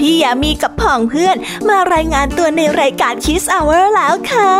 [0.00, 1.36] พี่ยามีกับ พ่องเพื่อน
[1.68, 4.50] มารายงานตัวในรายการคิสอเวอร์แล้วค่ะ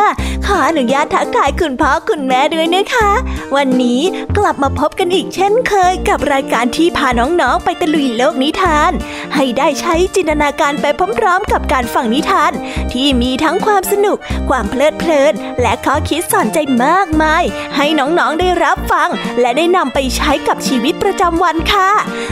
[0.46, 3.10] ขออนุญาตทักทายคุณพ่อคุณแม่ด้วยนะคะ
[3.56, 4.00] วันนี้
[4.38, 8.92] กลับมาพบกันอีกเช่นเคยกับรายการที่พาน้องๆไปตะลุยโลกนิทาน
[9.34, 10.86] ให้ได้ใช้จินตนาการไป
[11.18, 12.52] พร้อมๆ กับการฟังนิทาน
[12.92, 14.18] ที่มีทั้งความสนุก
[14.50, 17.44] ความเพลิดเพลิน และข้อคิดสอนใจมากมาย
[17.76, 19.08] ให้น้องๆได้รับฟัง
[19.40, 21.90] และได้นำไปใช้กับชีวิตประจำวันค่ะ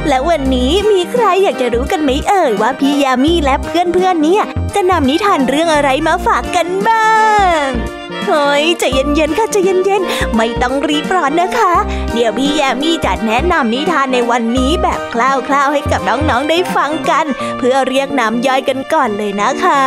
[0.08, 4.44] และวันนี้มีใครอยากจะรู้กันไหมเอ่ยว่าพี่ยามีและเพื่อนื่อนๆเนี่ย
[4.74, 7.10] จะนำนิทานเรื่องอะไรมาฝากกันบ้า
[7.62, 7.66] ง
[8.26, 11.74] เฮ้ยใจเย็นๆค่ะใจเย็นๆ ไม่ต้องรีบร้อนนะคะ
[12.12, 15.14] เดี๋ยวพี่แยมี่จะแนะนำนิทานในวันนี้แบบค
[15.52, 17.24] ร่าวๆให้กับน้องๆได้ฟังกัน
[17.58, 19.84] เพื่อเรียกน้ำย่อยกันก่อนเลยนะคะ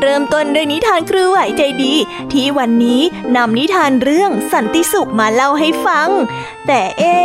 [0.00, 1.94] เริ่มต้นด้วยนิทานครูไหวใจดี
[2.32, 3.00] ที่วันนี้
[3.36, 6.08] นำนิทานเรื่องสันติสุขมาเล่าให้ฟัง
[6.66, 7.16] แต่เอ๊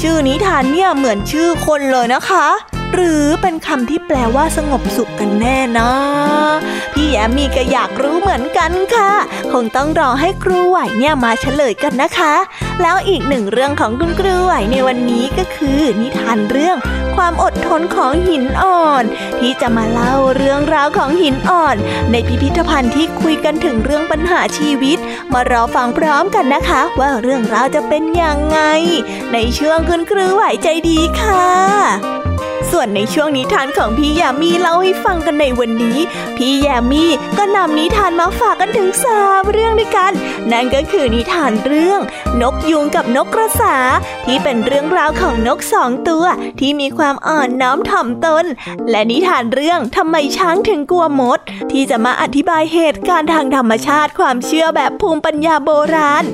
[0.00, 2.46] ชื่อนิทานเนี่ยเหมือนชื่อคนเลยนะคะ
[2.94, 5.90] หรือเป็นคำที่แปลว่าสงบสุขกันแน่นะ
[6.92, 9.12] พี่แยมมีก็อยากรู้เหมือนกันค่ะ
[9.52, 12.34] คงต้องรอให้ครูไหวเนี่ยมาเฉลยกันนะคะ
[12.82, 16.76] แล้วอีกหนึ่งเรื่องของคุณครูไหวในวันนี้ก็คือ นิทานเรื่อง
[17.16, 19.04] ความอดทนของหินอ่อน
[19.38, 21.76] ที่จะมาเล่าเรื่องราวของหินอ่อน
[22.10, 24.98] ในพิพิธภัณฑ์ที่คุยกันถึงเรื่องปัญหาชีวิต
[25.32, 28.58] มารอฟังพร้อมกันนะคะ ว่าเรื่องราวจะเป็นอยังไง
[29.32, 32.19] ในช่วงคุณครูไหวใจดีค่ะ
[32.70, 35.98] ส่วนในช่วงนิทานของพี่ยามีเล่าให้ฟังกันในวันนี้
[36.36, 37.04] พี่ยามี
[37.38, 40.12] ก็นำนิทานมาฝากกันถึงสามเรื่องด้วยกัน
[40.50, 42.00] นั่นก็คือนิทานเรื่อง
[42.40, 43.76] นกยุงกับนกกระสา
[44.26, 46.24] ที่เป็นเรื่องราวของนกสองตัว
[46.60, 48.44] ที่มีความอ่อนน้อมถ่อมตน
[48.90, 51.38] และนิทานเรื่องทำไมช้างถึงกลัวมด
[51.72, 56.24] ที่จะมาอธิบายเหตุการณ์ทางธรรมชาติความเชื่อแบบภูมิปัญญาโบราณ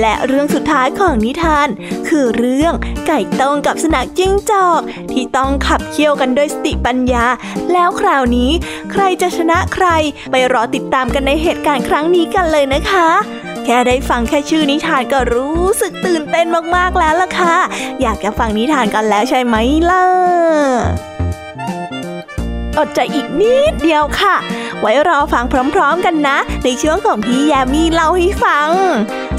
[0.00, 1.68] และเรื่องสุดท้ายของนิทาน
[2.08, 2.72] คือเรื่อง
[3.06, 4.80] ไก่ต้งกับสนักจิ้งจอก
[5.12, 7.26] ที่ต้องขับเคี่ยวกันด้วยสติปัญญา
[7.72, 8.50] แล้วคราวนี้
[8.92, 9.86] ใครจะชนะใคร
[10.30, 13.08] ไปรอติดตามกันในเหตุการณ์ครั้งนี้กันเลยนะคะ
[13.64, 17.56] แค่ได้ฟังแค่ชื่อนิทานก็รู้สึกตื่นเต้นมากๆแล้วล่ะค่ะ
[18.02, 19.56] อยากจะฟังนิทานกันแล้วใช่ไหม
[19.90, 21.13] ล่ะ
[22.78, 24.34] อดใจอีกนิดเดียวค่ะ
[24.80, 28.68] ไว้รอฟังพร้อมๆกันนะ ในช่วงของพี่ยามีเล่าให้ฟัง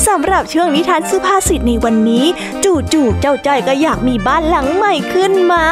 [0.07, 2.25] สำหรับช่วงนิทานสุภาษิตในวันนี้
[2.63, 5.63] จู่ๆเจ้าจ้อยก็อยากมีบ้านหลังใหม่ขึ้นมา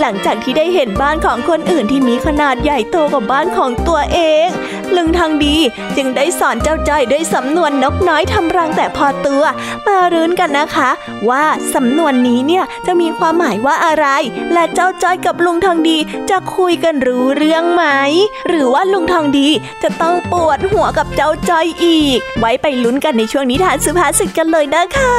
[0.00, 4.48] หลังจากที่ได้เห็นบ้านของคนอื่นที่มีขนาดใหญ่โตกว่าบ้านของตัวเอง
[4.96, 5.56] ลุงทางดี
[5.96, 9.42] จึงได้สอนเจ้าจ้อยด้วยสำนวนนกน้อยทำรังแต่พอตัว
[9.86, 10.90] มารุ้นกันนะคะ
[11.28, 11.44] ว่า
[11.74, 14.06] สำนวนนี้เนี่ยจะมีความหมายว่าอะไร
[14.52, 15.96] และเจ้าจ้อยกับลุงทองดี
[16.30, 17.84] จะคุยกันหรูู้้เรื่องไหม
[18.48, 19.48] หรือว่าลุงทองดี
[19.82, 25.14] จะต้องปวดหัวกับเจ้าจอยอีก ไว้ไปลุ้นกันในช่วงนิทานสุภาษิตกันเลยนะคะ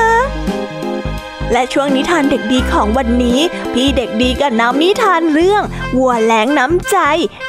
[1.53, 3.39] และช่วงนิทานเด็กดีของวันนี้
[3.73, 5.63] พี่เด็กดีก็นำนิทานเรื่อง
[5.97, 6.97] วัวแหลงน้ำใจ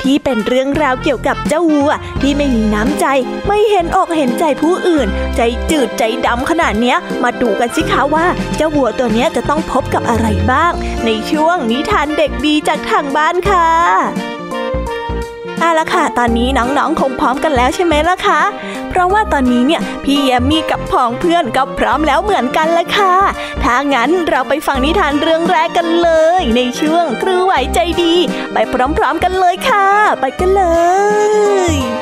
[0.02, 1.90] ที่เป็นเรื่องราวเกี่ยวกับเจ้าวัว
[2.22, 3.06] ที่ไม่มีน้ำใจ
[3.46, 5.40] ไม่เห็นอกเห็นใจผู้อื่น ใจ
[5.70, 8.26] จืดใจดำขนาดเนี้ย มาดูกันสิคะว่า
[8.56, 10.72] เจ้าวัวตัวเนี้ยจะต้องพบกับอะไรบ้าง
[11.04, 13.68] ในช่วงนิทานเด็กดีจากทางบ้านค่ะ
[15.62, 18.40] เอาละค่ะ ตอนนี้น้องๆ คงพร้อมกันแล้วใช่ไหมล่ะคะ
[18.90, 23.14] เพราะว่าตอนนี้เนี่ยพี่แยมมี่กับพองเพื่อนก็พร้อมแล้วเหมือนกันละค่ะ
[23.62, 26.10] ถ้างั้นเราไปฟังนิทานเรื่องแรกกันเล
[26.40, 28.14] ย ในช่วงครูไหวใจดี
[28.52, 29.88] ไปพร้อมๆกันเลยค่ะ
[30.20, 30.64] ไปกันเล
[31.72, 32.01] ย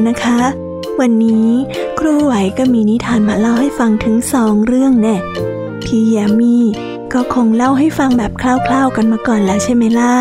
[0.00, 0.40] นอีกแล้วนะคะ
[1.00, 1.48] วันนี้
[1.98, 5.16] ครูไหวก็มีนิทานมาเล่าให้ฟังถึงสองเรื่องแน่
[5.84, 6.64] พี่แยมมี่
[7.12, 8.42] ก็คงเล่าให้ฟังแบบค
[8.72, 10.14] ร่าว ๆกันมาก่อนแล้วใช่ไหมล่ะ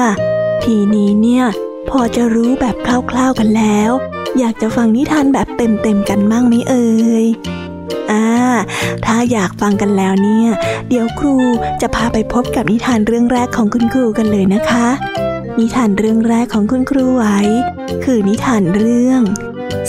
[0.64, 1.46] ทีนี้เนี่ย
[1.90, 2.76] พอจะรู้แบบ
[3.12, 3.92] คร่าวๆกันแล้ว
[4.40, 6.90] อยากจะฟังนิทานแบบเต็มๆกันมั่งไหมเอ่
[7.24, 7.26] ย
[8.12, 8.28] อ่า
[9.06, 10.50] ถ้าอยากฟังกันแล้วเนี่ย
[10.90, 11.36] เดี๋ยวครู
[11.82, 14.88] จะพาไปพบกับนิทานเรื่องแรกของคุณครูกันเลยนะคะ
[15.60, 17.26] นิทานเรื่องแรกของคุณครูไหว
[18.04, 19.22] คือนิทานเรื่อง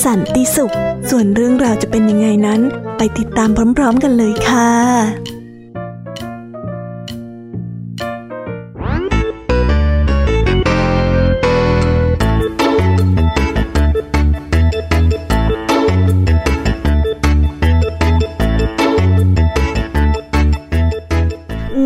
[0.05, 0.75] สันติสุข
[1.11, 2.61] ส่วนเรื่องราวจะเป็นยังไงนั้น
[2.97, 4.71] ไปติดตามพร้อมๆกันเลยค่ะ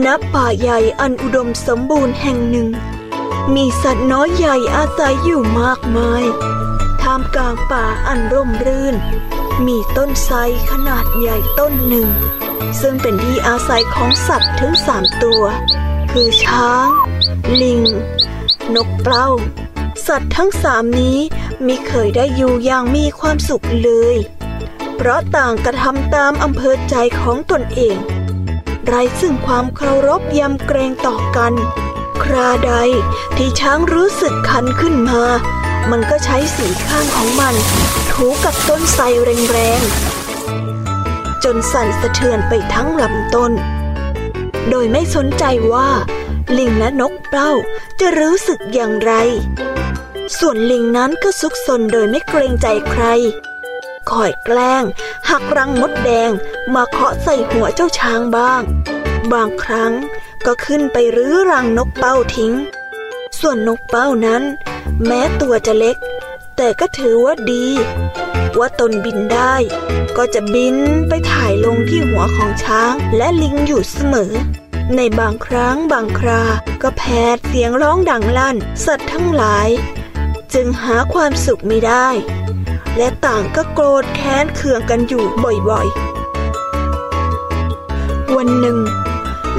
[0.05, 2.69] ณป่าใหญ่อันอุดมสมบูรณ์แห่งหนึ่ง
[3.55, 6.25] มีสัตว์น้อยใหญ่อาศัยอยู่มากมาย
[7.37, 8.97] กลางป่าอันร่มรื่น
[9.67, 10.37] มีต้นไทร
[10.71, 12.09] ขนาดใหญ่ต้นหนึ่ง
[12.81, 15.43] ซึ่งเป็นที่อาศัยของสัตว์ถึงสามตัว
[16.13, 16.89] คือช้าง
[17.63, 17.83] ลิง
[18.75, 19.29] นกเปล้า
[20.07, 21.19] สัตว์ทั้งสามนี้
[21.67, 24.17] มิเคยได้อยู่อย่างมีความสุขเลย
[24.97, 27.97] เพราะต่างกระทำตามอำเภอใจของตนเอง
[28.87, 31.53] ไรซึ่งความเคารพยำเกรงต่อกัน
[32.23, 32.73] คราใด
[33.37, 35.23] ที่ช้างรู้สึกคันขึ้นมา
[35.91, 37.55] มันก็ใช้สีข้างของมัน
[38.13, 39.03] ถูกับต้นไทร
[39.51, 43.53] แรงๆ จนสั่นสะเทือนไปทั้งลำต้น
[44.71, 45.89] โดยไม่สนใจว่า
[46.59, 47.51] ลิงและนกเป้า
[48.01, 49.13] จะรู้สึกอย่างไร
[50.39, 53.05] ส่วนลิงนั้นก็ซุกซนโดยไม่เกรงใจใคร
[54.11, 54.85] คอยแกล้ง
[55.31, 56.31] หักรังมดแดง
[56.75, 58.63] มาเคาะใส่หัวเจ้าช้างบ้าง
[59.33, 59.93] บางครั้ง
[60.47, 62.53] ก็ขึ้นไปรื้อรังนกเป้าทิ้ง
[63.41, 64.43] ส่วนนกเป้านั้น
[65.03, 65.97] แม้ตัวจะเล็ก
[66.57, 67.67] แต่ก็ถือว่าดี
[68.59, 69.55] ว่าตนบินได้
[70.17, 70.77] ก็จะบิน
[71.09, 74.33] ไปถ่ายลงที่หัวของช้างและลิงอยู่เสมอ
[74.97, 76.43] ในบางครั้งบางครา
[76.83, 77.03] ก็แผ
[77.35, 79.69] ดเสียงร้องดังลั่น สัตว์ทั้งหลาย
[80.55, 82.09] จึงหาความสุขไม่ได้
[82.97, 85.95] และต่างก็โกรธแค้นเคืองกันอยู่บ่อยๆ
[88.37, 88.79] วันหนึ่ง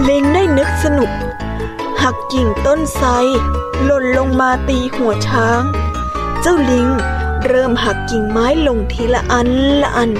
[0.08, 1.10] ลิงได้นึกสนุก
[2.01, 3.10] หักกิ่งต้นไทร
[3.84, 5.62] หล่นลงมาตีหัวช้าง
[6.41, 6.88] เจ้าลิง
[7.46, 9.50] เริ่มหักกิ่งไม้ลงทีละอัน
[9.82, 10.12] ละอัน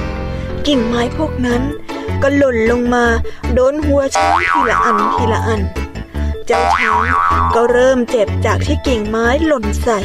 [0.67, 1.62] กิ่งไม้พวกนั้น
[2.21, 3.05] ก็หล่นลงมา
[3.53, 5.62] โดนหัวช้างทีละอันทีละอัน
[6.47, 6.97] เจ้าช้าง
[7.55, 10.00] ก็เริ่มเจ็บจากที่กิ่งไม้หล่นใส่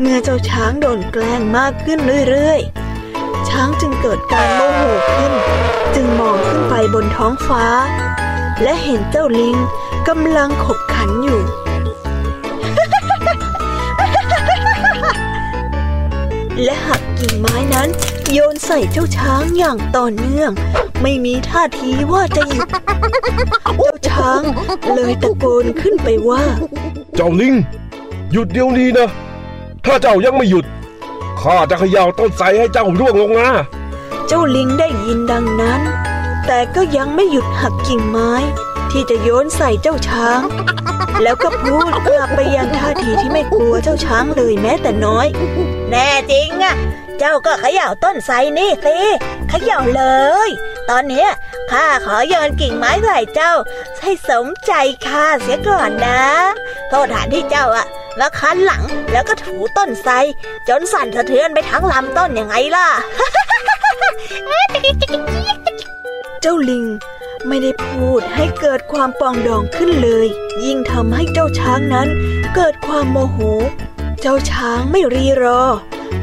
[0.00, 4.82] เมื่อเจ้าช้างโดนแกล้งมากขึ้นเรื่อยๆ ช้างจึงเกิดการโมโห
[5.14, 5.32] ขึ้น
[5.94, 7.64] จึงมองขึ้นไปบนท้องฟ้า
[8.62, 9.56] และเห็นเจ้าลิง
[10.08, 10.78] กำลังขบ
[16.64, 17.88] และหักกิ่งไม้นั้น
[18.32, 20.50] โยนใส่เจ้าช้างอย่างต่อเนื่อง
[21.02, 22.68] ไม่มีท่าทีว่าจะหยุด
[23.78, 24.42] เจ้าช้าง
[24.94, 26.42] เลยตะโกนขึ้นไปว่า
[27.16, 27.54] เจ้าลิง
[28.32, 29.08] หยุดเดี๋ยวนี้นะ
[29.84, 30.64] ถ้าเจ้ายังไม่หยุด
[31.40, 33.48] ข้าจะเขย่าต้นไทรให้เจ้าร่วงลงมา
[34.28, 35.80] เจ้าลิงได้ยินดังนั้น
[36.46, 38.32] แต่ก็ยังไม่หยุดหักกิ่งไม้
[38.90, 40.40] ที่จะโยนใส่เจ้าช้าง
[41.22, 45.26] แล้วก็พูดกลับไปยังท่าทีที่ไม่กลัวเจ้าช้างเลยแม้แต่น้อย
[45.92, 46.74] แน่จริงอะ
[47.18, 48.96] เจ้าก็เขย่าต้นไทรนี่สิ
[49.48, 50.04] เขย่าเล
[50.48, 50.50] ย
[50.90, 51.26] ตอนนี้
[51.70, 53.52] ข้าขอโยนกิ่งไม้ใส่เจ้า
[54.02, 54.72] ให้สมใจ
[55.06, 56.22] ข้าเสียก่อนนะ
[56.88, 57.86] โทษฐานที่เจ้าอะ
[58.18, 58.82] แล้วคันหลัง
[59.12, 60.12] แล้วก็ถูต้นไทร
[60.68, 62.88] จนสั่นสะเทือนไปทั้งลำต้นยังไงล่ะ
[66.40, 66.84] เจ้าลิง
[67.48, 70.26] ไม่ได้พูดให้เกิดความปองดองขึ้นเลย
[70.64, 72.08] ยิ่งทำให้เจ้าช้างนั้น
[72.54, 73.38] เกิดความโมโห
[74.24, 75.62] เจ้าช้างไม่รีรอ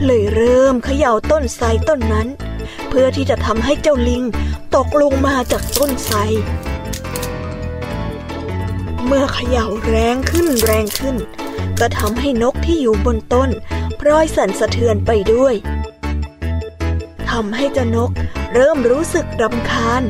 [0.06, 2.28] เลยเริ่มเขย่าต้นไทรต้นนั้น
[2.90, 4.24] เพื่อที่จะทำให้เจ้าลิง
[4.76, 6.18] ตกลงมาจากต้นไทร
[9.06, 11.16] เมื่อเขย่าแรงขึ้นแรงขึ้น
[11.80, 13.50] ก็ทำให้นกที่อยู่บนต้น
[14.00, 15.54] พลอยสั่นสะเทือนไปด้วย
[17.30, 18.12] ทำให้เจ้านก
[18.54, 20.02] เริ่มรู้สึกรำคาญ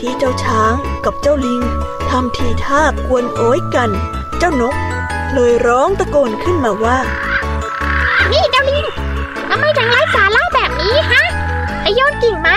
[0.00, 1.62] ที่เจ้าช้างกับเจ้าลิง
[2.10, 3.90] ทำทีท่ากวนโอยกัน
[4.38, 4.74] เจ้านก
[5.34, 6.98] เลยร้องตะโกนขึ้นมาว่า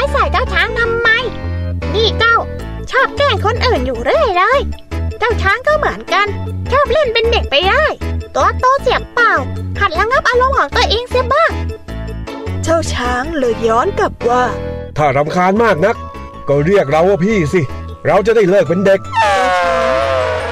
[0.02, 1.10] นกิ่งไม้ใส่เจ้าช้างทำไม
[1.96, 2.36] นี่เจ้า
[2.92, 4.60] ชอบแกล้งคนอื่นอยู่เรื่อยเลย
[5.20, 6.28] เจ้าช้างก็เหมือนกัน
[6.72, 7.84] ชอบเล่นเป็นเด็กไปได้
[8.36, 9.34] ตัวโตเสียบเปล่า
[9.80, 11.52] หัดระงับอารมณ์ของตัวเองเสียบ้าง
[12.64, 14.44] เจ้าช้างเลยย้อนกลับว่า
[14.98, 15.96] ถ้ารำคาญมากนัก
[16.48, 17.62] ก็เรียกเราว่าพี่สิ
[18.08, 19.00] เราจะได้เลิกเป็นเด็ก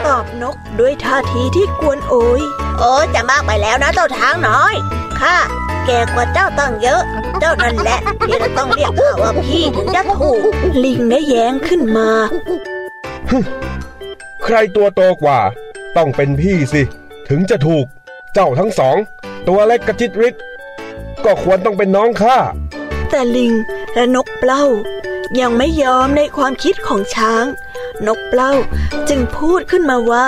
[0.06, 2.42] ตอบนกด้วยท่าทีที่กวนโอย
[2.80, 4.76] โอ้จะมากไปแล้วนะเจ้าช้างน้อย
[5.20, 5.36] ข้า
[5.92, 7.02] แก่กว่าเจ้าตั้งเยอะ
[7.40, 10.42] เจ้านั่นแหละที่จะต้องเรียกข้าว่าพี่ถึงจะถูก
[10.84, 12.10] ลิงได้แย้งขึ้นมา
[14.44, 15.40] ใครตัวโตกว่า
[15.98, 16.82] ต้องเป็นพี่สิ
[17.30, 17.86] ถึงจะถูก
[18.34, 18.98] เจ้าทั้งสอง
[19.48, 20.36] ตัวเล็กกระจิตริด
[21.26, 22.38] ก็ควรต้องเป็นน้องข้า
[23.10, 23.54] แต่ลิง
[23.94, 24.64] และนกเปล้า
[25.40, 27.46] ยังไม่ยอมในความคิดของช้าง
[28.08, 28.52] นกเปล้า
[29.10, 30.28] จึงพูดขึ้นมาว่า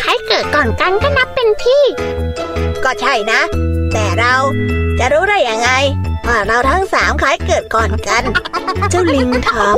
[0.00, 1.82] ใครเกิดก่อนกันก็นับเป็นพี่
[2.84, 3.42] ก็ใช่นะ
[3.92, 4.34] แต่เรา
[4.98, 5.70] จะรู้ได้ยังไง
[6.26, 8.24] ว่าเราทั้งสามใครเกิดก่อนกัน
[8.90, 9.76] เจ้าลิงถาม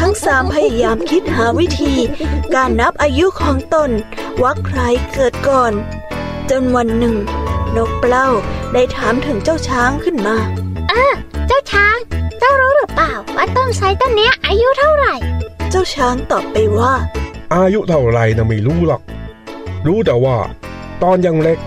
[0.00, 1.94] ทั้งสามพยายามคิดหาวิธี
[2.54, 3.90] การนับอายุของตน
[4.42, 4.80] ว่าใคร
[5.14, 5.72] เกิดก่อน
[6.50, 7.16] จนวันหนึ่ง
[7.76, 8.28] นกเปล้า
[8.72, 10.36] ได้ถามถึงเจ้าช้างขึ้นมา
[11.46, 11.96] เจ้าช้าง
[12.38, 15.14] เจ้ารู้หรือเปล่าว่าต้นไทรต้นเนี้ยอายุเท่าไหร่
[15.70, 16.92] เจ้าช้างตอบไปว่า
[17.54, 19.02] อายุเท่าไรนะไม่รู้หรอก
[19.86, 20.36] รู้แต่ว่า
[21.02, 21.58] ตอนยังเล็ก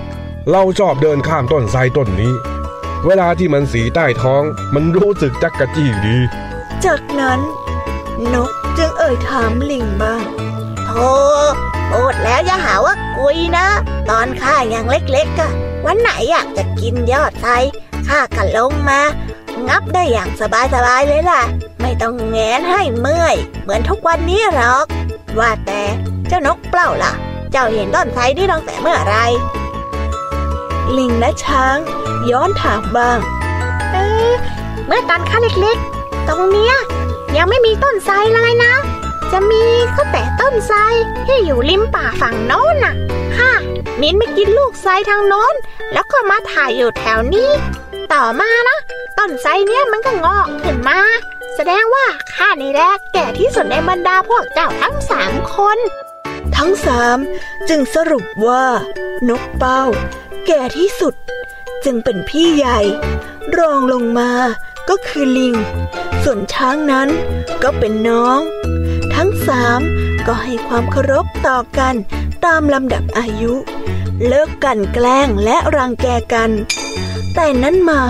[0.52, 2.34] เราชอบเดินข้ามต้นไทรต้นนี้
[3.06, 4.44] เวลาที่มันสีใต้ท้อง
[4.76, 6.18] มันรู้สึกจักกะจี้ดี
[6.86, 7.40] จากนั้น
[8.34, 10.22] นกจึงเอ่ยถามลิงบ้าง
[10.86, 11.10] โธ่
[11.92, 13.68] พูดแล้วอย่าหาว่ากุยนะ
[14.10, 15.52] ตอนข้ายังเล็กๆอะ
[15.86, 17.52] วันไหนอยากจะกินยอดไทร
[18.08, 19.02] ข้าก็ลงมา
[19.68, 20.42] งับได้อย่างส
[20.86, 21.42] บายๆเลยล่ะ
[21.82, 24.86] ไม่ต้องแงนให้เมื่อย เหมือนทุกวันนี้หรอก
[25.40, 25.82] ว่าแต่
[26.28, 27.14] เจ้านกเปล่าล่ะ
[27.52, 29.18] เจ้าเห็นต้นไทรนี่ตั้งแต่เมื่อไร
[30.98, 31.78] ลิงและช้าง
[32.32, 33.20] ย้อนถามบ้าง
[33.94, 33.98] เอ
[34.30, 34.32] อ
[34.88, 36.76] เมื่อตอนข้าเล็กๆ ตรงเนี้ย
[37.38, 38.74] ยังไม่มีต้นไทรเลยนะ
[39.32, 39.64] จะมี
[39.96, 40.80] ก็แต่ต้นไทร
[41.26, 42.96] ที่อยู่ริมป่าฝั่งโน้นน่ะ
[43.38, 43.52] ค่ะ
[44.02, 45.56] มินไม่กินลูกไทรทางโน้น
[45.94, 47.50] แล้วก็มาถ่ายอยู่แถวนี้
[48.14, 48.78] ต่อมานะ
[49.18, 51.00] ต้นไทรเนี้ยมันก็งอกขึ้นมา
[51.56, 55.78] แสดงว่าข้านี่แหละแก่ที่สุดในบรรดาพวกเจ้าทั้งสามคน
[56.58, 57.18] ทั้งสาม
[57.70, 58.66] จึงสรุปว่า
[59.30, 59.84] นกเป้า
[60.48, 61.14] แก่ที่สุด
[61.86, 62.80] จึงเป็นพี่ใหญ่
[63.58, 64.32] รองลงมา
[64.90, 65.56] ก็คือลิง
[66.24, 67.10] ส่วนช้างนั้น
[67.64, 68.40] ก็เป็นน้อง
[69.16, 69.80] ทั้งสาม
[70.28, 71.96] ก็ให้ความเคารพต่อกัน
[72.46, 73.54] ตามลำดับอายุ
[74.28, 76.52] เลิกกันแกล้งและรังแกกัน
[77.36, 78.02] แต่นั้นมา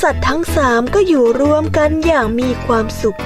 [0.00, 3.18] สัตว์ทั้งสามก็อยู่รวมกันอย่างมีความสุข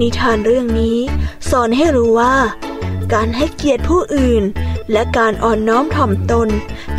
[0.00, 0.98] นิทานเรื่องนี้
[1.50, 2.34] สอนให้รู้ว่า
[3.14, 4.44] การให้เกียรติผู้อื่น
[4.92, 6.48] และการอ่อนน้อมถ่อมตน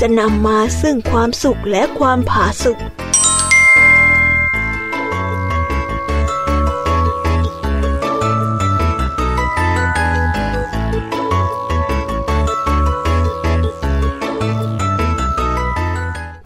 [0.01, 2.77] จะนำมาซึ่งความสุขและความผาสุก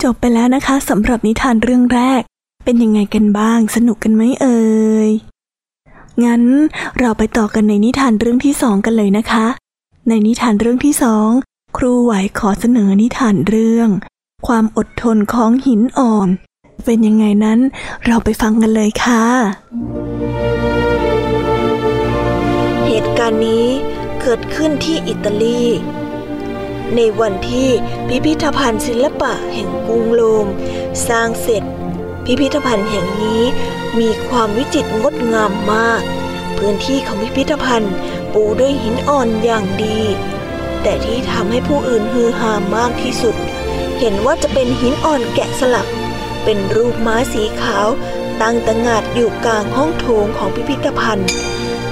[0.03, 2.21] จบไปแล้วนะคะสำหรับนิทานเรื่องแรก
[2.63, 4.68] เป็นยังไงกันบ้าง สนุกกันไหมเอ่ย
[6.25, 6.43] งั้น
[6.99, 9.45] เราไปต่อกันในนิทานเรื่องที่สองกันเลยนะคะ
[10.09, 11.29] ในนิทานเรื่องที่สอง
[11.77, 13.89] ครูไหวขอเสนอนิทานเรื่อง
[14.47, 16.29] ความอดทนของหินอ่อน
[16.85, 17.59] เป็นยังไงนั้น
[18.05, 19.25] เราไปฟังกันเลยค่ะ
[22.87, 23.65] เหตุการณ์นี้
[24.21, 25.61] เกิดขึ้นที่อิตาลี
[26.95, 27.69] ในวันที่
[28.07, 30.47] พิพิธภัณฑ์ศิลปะแห่งกรุงโรม
[31.07, 31.63] สร้างเสร็จ
[32.25, 33.43] พิพิธภัณฑ์แห่งนี้
[33.99, 36.01] มีความวิจิตรงดงามมาก
[36.57, 37.93] พื้นที่ของพิพิธภัณฑ์
[38.33, 39.99] ปูด้วยหินอ่อนอย่างดี
[40.83, 43.35] แต่ที่ทำให้ผู้อื่นฮือฮามากที่สุด
[43.99, 45.87] เห็นว่าจะเป็นหินอ่อนแกะสลัก
[46.43, 47.87] เป็นรูปม้าสีขาว
[48.41, 51.29] ตั้งตระหงาดอยู่กลางห้องโถงของพิพิธภัณฑ์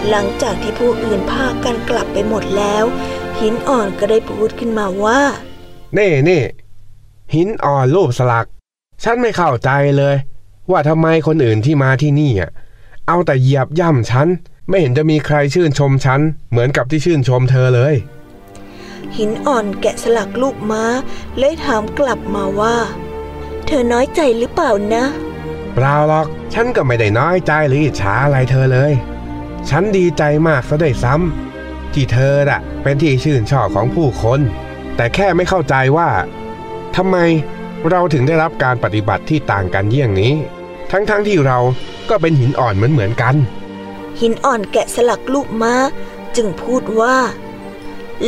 [0.10, 2.86] หลังจากที่ผู้อื่นพากันกลับไปหมดแล้ว
[3.40, 5.20] หินอ่อนก็ได้พูดขึ้นมาว่า
[5.96, 6.42] เน่เน่
[7.34, 8.48] หินอ่อนรูปสลัก
[9.04, 10.16] ฉันไม่เข้าใจเลย
[10.72, 12.52] ว่าทำไมคนอื่นที่มาที่นี่อะ
[13.08, 14.28] เอาแต่เหยียบย่ำฉัน
[14.70, 17.96] ไม่เห็นจะมีใครชื่นชมฉัน เหมือนกับที่ชื่นชมเธอเลย
[19.18, 20.84] หินอ่อนแกะสลักลูกม้า
[21.38, 22.76] เลยถามกลับมาว่า
[23.66, 25.06] เธอน้อยใจหรือเปล่านะ
[25.74, 28.94] เปล่าหรอก ฉันก็ไม่ได้น้อยใจหรืออิจฉาอะไรเธอเลย
[29.70, 34.40] ฉันดีใจมากซะด้วยซ้ำที่เธอน่ะ เป็นที่ชื่นชอบของผู้คน
[34.96, 36.10] แต่แค่ไม่เข้าใจว่า
[36.96, 37.18] ทำไม
[37.90, 40.34] เราถึงได้รับการปฏิบัติที่ต่างกันเยี่ยงนี้
[40.92, 41.60] ทั้งๆทที่เรา
[42.10, 43.36] ก็เป็นหินอ่อนเหมือนเหมือนกัน
[44.20, 45.74] หินอ่อนแกะสลักลูกม้า
[46.36, 47.18] จึงพูดว่า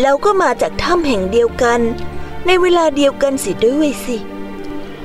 [0.01, 1.79] เราก็มาจากถ้ำแห่งเดียวกัน
[2.46, 4.18] ในเวลาเดียวกันสิด้วยสิ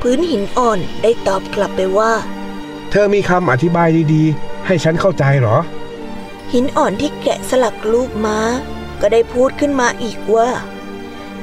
[0.00, 2.12] พื้นหินอ่อนได้ตอบกลับไปว่า
[2.90, 5.56] เธอมีคำอธิบายดีๆ ให้ฉันเข้าใจหรอ
[6.52, 8.38] หินอ่อนที่แกะสลักลูกม้า
[9.00, 10.48] ก็ได้พูดขึ้นมาอีกว่า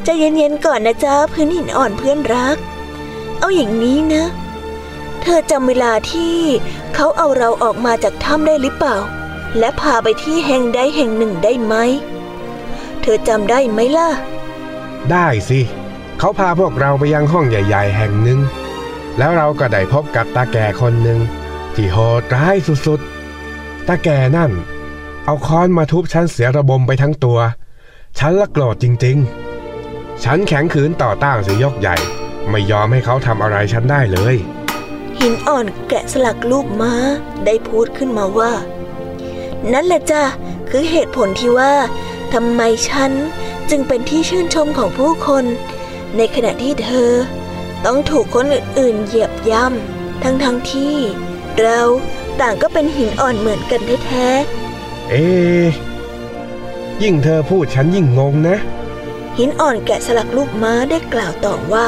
[0.03, 2.58] ใจเย็นๆก่อนนะจ๊ะพื้นหินอ่อนเพื่อนรัก
[3.41, 4.25] เอาอย่างนี้นะ
[5.21, 6.36] เธอจำเวลาที่
[6.95, 8.98] เขาเอาเราออกมาจากถ้ำได้หรือเปล่า
[9.60, 11.75] และพาไปที่แห่งใดแห่งหนึ่งได้ไหม
[13.01, 14.10] เธอจำได้ไหมล่ะ
[15.12, 15.60] ได้สิ
[16.19, 18.39] เขาพาพวกเราไปยังห้องใหญ่ ๆ แห่งหนึ่ง
[19.17, 21.19] แล้วเราก็ได้พบกับตาแก่คนหนึ่ง
[21.75, 24.51] ที่โหดร้ายสุดๆ ตาแก่นั่น
[25.25, 27.39] เอาค้อนมาทุบฉันเสียระบมไปทั้งตัว
[28.19, 31.95] ฉันละโกรธจริงๆ ฉันแข็งขืนต่อต้านเสียยกใหญ่
[32.50, 34.36] ไม่ยอมให้เขาทำอะไรฉันได้เลย
[35.19, 36.93] หินอ่อนแกะสลักรูปม้า
[37.45, 38.54] ได้พูดขึ้นมาว่า
[39.71, 40.23] นั่นแหละจ้ะ
[40.69, 41.73] คือเหตุผลที่ว่า
[42.34, 43.12] ทำไมฉัน
[43.69, 45.45] จึงเป็นที่ชื่นชมของผู้คน
[46.17, 47.12] ในขณะที่เธอ
[47.86, 50.95] ต้องถูกคนอื่นๆเหยียบย่ำทั้งๆทที่
[51.60, 51.82] เรา
[52.41, 54.30] ต่างก็เป็นหินอ่อนเหมือนกันแท้
[55.10, 55.65] เอ๊ะ
[57.04, 61.88] ยิ่งเธอพูดฉันยิ่งงงนะๆหินอ่อนแกะสลักรูปม้าได้กล่าวต่อว่า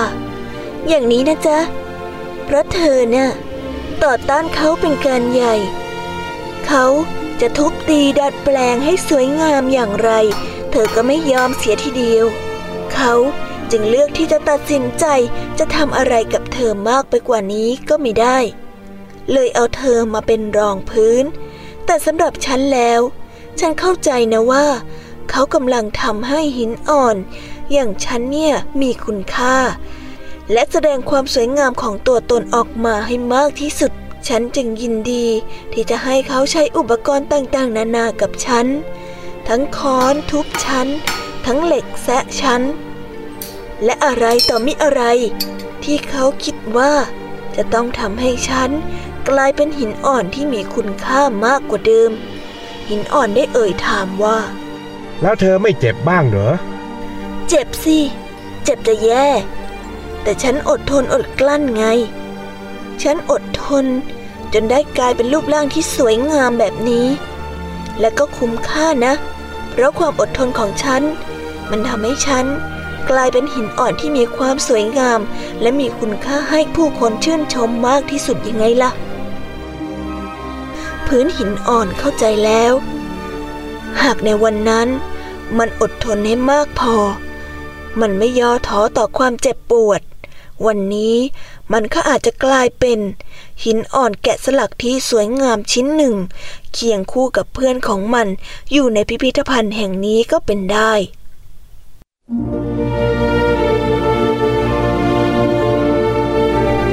[0.88, 1.60] อย่างนี้นะจ๊ะ
[2.44, 3.30] เพราะเธอเนี่ย
[4.04, 5.56] ต่อต้านเขาเป็นการใหญ่
[6.68, 6.86] เขา
[7.42, 10.12] จะทุบตีดัดแปลงให้สวยงามอย่างไร
[10.72, 12.26] เธอก็ไม่ยอมเสียทีเดียว
[12.94, 13.14] เขา
[13.72, 15.06] จึงเลือกที่จะตัดสินใจ
[15.60, 18.38] จะทำอะไรกับเธอมากไปกว่านี้ก็ไม่ได้
[19.32, 21.24] เลยเอาเธอมาเป็นรองพื้น
[21.86, 23.02] แต่สำหรับฉันแล้ว
[23.60, 24.66] ฉันเข้าใจนะว่า
[25.30, 27.16] เขากำลังทำให้หินอ่อน
[27.72, 29.58] อย่างฉันเนี่ยมีคุณค่า
[30.52, 33.92] และแสดงความสวยงามของตัวตนออกมาให้มากที่สุด
[34.28, 35.26] ฉันจึงยินดี
[35.74, 38.68] ที่จะให้เขาใช้อุปกรณ์ต่างๆ นานากับฉัน
[39.48, 40.88] ทั้งค้อนทุบฉัน
[41.46, 42.62] ทั้งเหล็กแซะฉัน
[43.84, 45.04] และอะไรต่อมิอะไร
[45.84, 46.94] ที่เขาคิดว่า
[47.56, 48.70] จะต้องทำให้ฉัน
[49.30, 52.12] กลายเป็นหินอ่อนที่มีคุณค่ามากกว่าเดิม
[52.90, 54.38] หินอ่อนได้เอ่ยถามว่า
[55.22, 56.54] แล้วเธอไม่เจ็บบ้างเหรอ
[57.50, 58.00] เจ็บสิ
[58.64, 59.28] เจ็บจะแย่
[60.24, 61.86] แต่ฉันอดทนอดกลั้นไง
[63.04, 63.86] ฉันอดทน
[64.54, 67.08] จนได้กลายเป็นรูปร่างที่สวยงามแบบนี้
[68.00, 69.14] และก็คุ้มค่านะ
[69.70, 71.02] เพราะความอดทนของฉัน
[71.70, 72.46] มันทำให้ฉัน
[73.10, 75.20] กลายเป็นหินอ่อนที่มีความสวยงาม
[75.62, 78.92] และมีคุณค่าให้ผู้คนชื่นชมมากที่สุดยังไงล่ะ
[81.08, 82.74] พื้นหินอ่อนเข้าใจแล้ว
[84.02, 84.88] หากในวันนั้น
[85.58, 86.96] มันอดทนให้มากพอ
[88.02, 90.02] มันไม่ย่อท้อต่อความเจ็บปวด
[90.66, 91.16] วันนี้
[91.74, 93.00] มันก็อาจจะกลายเป็น
[93.64, 96.16] หินอ่อนแกะสลักที่สวยงามชิ้นหนึ่ง
[96.74, 98.28] เคียงคู่กับเพื่อนของมัน
[98.72, 100.94] อยู่ในพิพิธภัณฑ์แห่งนี้ก็เป็นได้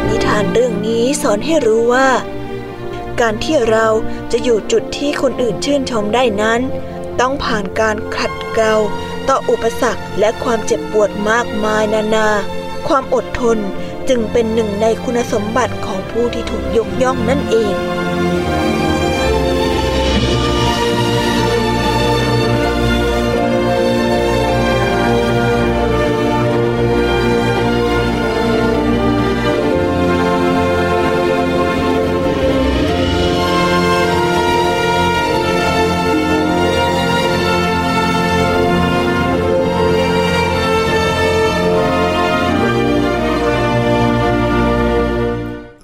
[0.08, 2.08] นิทานเรื่องนี้สอนให้รู้ว่า
[3.20, 3.86] การที่เรา
[4.32, 6.60] จะอยู่จุดที่คนอื่นชื่นชมได้นั้น
[7.20, 8.74] ต้องผ่านการขัดเกลา
[9.30, 12.28] ต่ออุปสรรคและความเจ็บปวดมากมายนานา
[12.88, 13.58] ความอดทน
[14.08, 17.74] จึงเป็นหนึ่งในคุณสมบัติของผู้ที่ถูกยกย่องนั่นเอง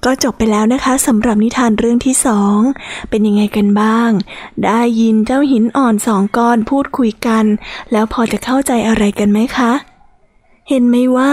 [0.07, 2.59] ก็จบไปแล้วนะคะสำหรับนิทานเรื่องที่สอง
[3.11, 4.11] เป็นยังไงกันบ้าง
[4.65, 7.45] ได้ยินเจ้าหินอ่อนสองก้อนพูดคุยกัน
[7.93, 9.73] แล้วพอจะเข้าใจอะไรกันไหมคะ
[10.69, 11.33] เห็นไหมว่า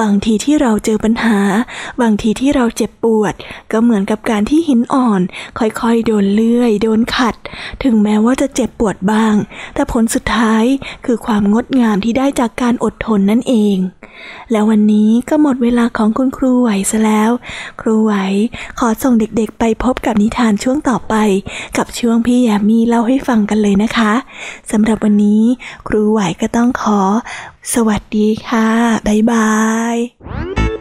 [0.00, 1.38] บางทีที่เราเจอปัญหา
[2.00, 3.34] บางทีที่เราเจ็บปวด
[3.72, 5.20] ก็เหมือนกับการที่หินอ่อน
[5.58, 7.34] ค่อยๆ โดนเลื่อย โดนขัด
[7.82, 9.34] ถึงแม้ว่าจะเจ็บปวดบ้าง
[9.74, 10.64] แต่ผลสุดท้าย
[11.06, 13.76] คือความงดงามที่ได้จากการอดทนนั่นเอง
[14.50, 17.30] แล้ววันนี้ก็หมดเวลาของคุณครูไหวซะแล้ว
[17.80, 18.14] ครูไหว
[18.78, 21.14] ขอส่งเด็กๆไปพบกับนิทานช่วงต่อไป
[21.76, 24.12] กับช่วงพี่แยมมีเล่าให้ฟังกันเลยนะคะ
[24.70, 25.42] สำหรับวันนี้
[25.88, 27.00] ครูไหวก็ต้องขอ
[27.74, 28.68] สวัสดีค่ะ
[29.06, 29.52] บ๊ายบา
[29.94, 30.71] ย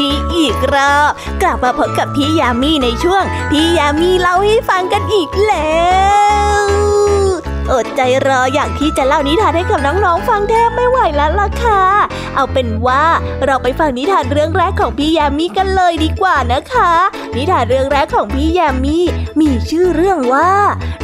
[0.00, 1.10] ดีอีกรอบ
[1.42, 5.84] กลับมาพบกับพี่ยามีในช่วง พี่ยามีเล่าให้ฟังกันอีกแล้
[6.62, 6.64] ว
[7.72, 11.82] อดใจรออย่างที่จะเล่านิทานให้กับน้องๆฟังแทบไม่ไหวแล้วล่ะค่ะ
[12.34, 13.04] เอาเป็นว่า
[13.46, 16.92] เราไปฟังนิทานเรื่องแรกของพี่ยามีกันเลยดีกว่านะคะ
[17.36, 18.98] นิทานเรื่องแรกของพี่ยามี
[19.40, 20.50] มีชื่อเรื่องว่า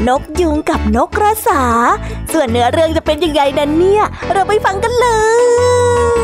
[0.08, 1.64] นกยุงกับนกกระสา
[2.32, 5.08] ส่วนเนื้อเรื่องจะเป็นยังไงนั้นเนี่ย เราไปฟังกันเล
[6.18, 6.19] ย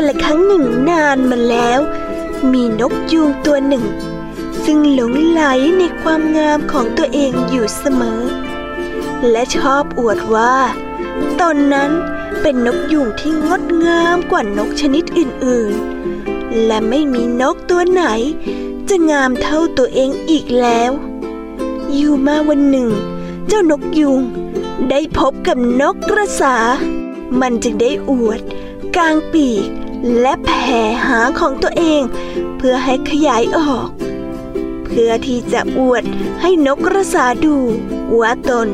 [0.00, 1.80] กันละครั้งหนึ่งนานมาแล้ว
[2.52, 3.84] มีนกยูงตัวหนึ่ง
[4.64, 5.42] ซึ่งหลงไหล
[5.78, 8.22] ในความงามของตัวเองอยู่เสมอ
[9.30, 10.56] และชอบอวดว่า
[11.40, 11.90] ตอนนั้น
[12.40, 18.04] เป็นนกยูงที่งดงามกว่านกชนิดอื่นๆ และไม่มีนกตัวไหน
[18.88, 20.90] จะงามเท่าตัวเองอีกแล้ว
[21.94, 22.90] อยู่มาวันหนึ่ง
[23.46, 24.20] เจ้านกยูง
[24.90, 26.56] ได้พบกับนกกระสา
[27.40, 28.40] มันจึงได้อวด
[28.96, 29.68] กลางปีก
[30.20, 32.02] และแผ่หางของตัวเอง
[32.56, 33.88] เพื่อให้ขยายออก
[34.84, 36.02] เพื่อที่จะอวด
[36.40, 37.56] ให้นกกระสาดู
[38.20, 38.68] ว่าตน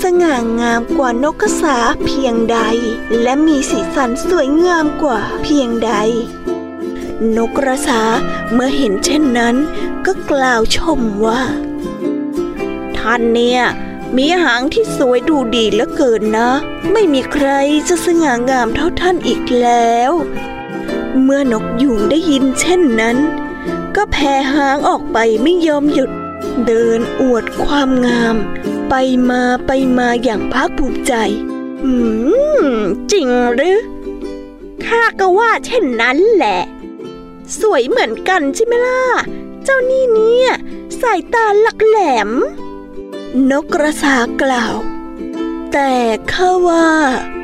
[0.00, 2.58] สง่างามกว่านกกระสาเพียงใด
[3.22, 5.92] และมีสีสันสวยงามกว่าเพียงใด
[7.36, 8.00] นกกระสา
[8.52, 9.56] เมื่อเห็นเช่นนั้น
[10.06, 11.42] ก็กล่าวชมว่า
[12.98, 13.62] ท่านเนี่ย
[14.16, 16.50] มีหางที่สวยดูดีเหลือเกินนะ
[16.92, 17.48] ไม่มีใคร
[17.88, 20.12] จะสง่างามเท่าท่านอีกแล้ว
[21.22, 23.16] เมื่อนกยุงได้ยินเช่นนั้น
[23.96, 26.10] ก็แผ่หางออกไปไม่ยอมหยุด
[26.66, 28.36] เดินอวดความงาม
[28.88, 28.94] ไป
[29.30, 31.14] มาไปมาอย่างภาคภูมิใจ
[31.84, 31.92] อื
[32.64, 32.78] ม
[33.12, 33.78] จริงหรือ
[34.84, 36.60] ข้าก็ว่าเช่นนั้นแหละ
[37.60, 39.02] สวยเหมือนกันใช่ไหมล่ะ
[39.64, 40.50] เจ้านี่เนี่ย
[41.00, 42.30] สายตาหลักแหลม
[43.50, 44.74] นกกระสากล่าว
[45.72, 45.92] แต่
[46.32, 46.88] ข้าว่า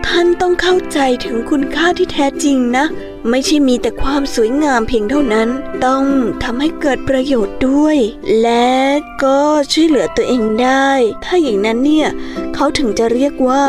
[0.07, 2.85] ท่านต้องเข้าใจถึงคุณค่าที่แท้จริงนะ
[3.31, 5.49] ไม่ใช่มีแต่ความสวยงามเพียงเท่านั้น
[5.87, 6.05] ต้อง
[6.45, 7.97] ทำให้เกิดประโยชน์ด้วย
[8.43, 8.71] และ
[9.25, 9.41] ก็
[9.73, 10.91] ช่วยเหลือตัวเองได้
[11.25, 12.09] ถ้าอย่างนั้นเนี่ย
[12.55, 13.65] เขาถึงจะเรียกว่า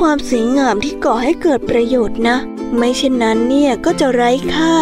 [0.00, 2.36] ความสวยงามที่ก่อให้เกิดประโยชน์นะ
[2.76, 4.74] ไม่เช่นนั้นเนี่ยก็จะไร้ค่า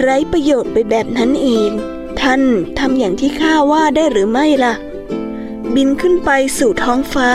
[0.00, 1.70] ไร้ประโยชน์ไปแบบนั้นเอง
[2.20, 2.42] ท่าน
[2.78, 4.74] ทำอย่างที่ข้าว่าได้หรือไม่ล่ะ
[5.74, 7.30] บินขึ้นไปสู่ท้องฟ้า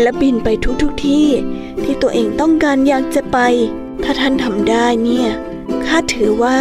[0.00, 1.28] และบินไปทุกทุกที่
[1.84, 3.38] ที่ตัวเองต้องการอยากจะไป
[4.02, 5.28] ถ้าท่านทำได้เนี่ย
[5.86, 6.58] ข้าถือว่า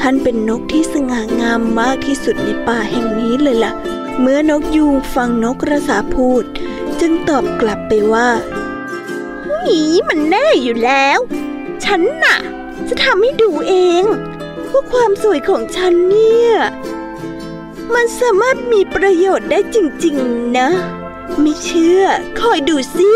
[0.00, 3.72] ท่านเป็นนกที่สง่างามมากที่สุดในป่าแห่งนี้เลยละ่ะ
[4.20, 6.44] เมื่อนกยูงฟังนกกระสาพูด
[7.00, 8.28] จึงตอบกลับไปว่า
[9.60, 11.18] หนีมันแน่อยู่แล้ว
[11.84, 12.38] ฉันน่ะ
[12.88, 14.04] จะทำให้ดูเอง
[14.72, 16.52] ว่าความสวยของฉันเนี่ย
[17.94, 20.68] มันสามารถมีประโยชน์ได้จริง ๆ นะ
[21.40, 22.02] ไม่เชื่อ
[22.40, 23.12] คอยดูสิ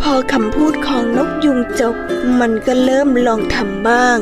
[0.00, 1.94] พอคำพูดของนกยุงจบ
[2.40, 4.18] มันก็เริ่มลองทำบ้าง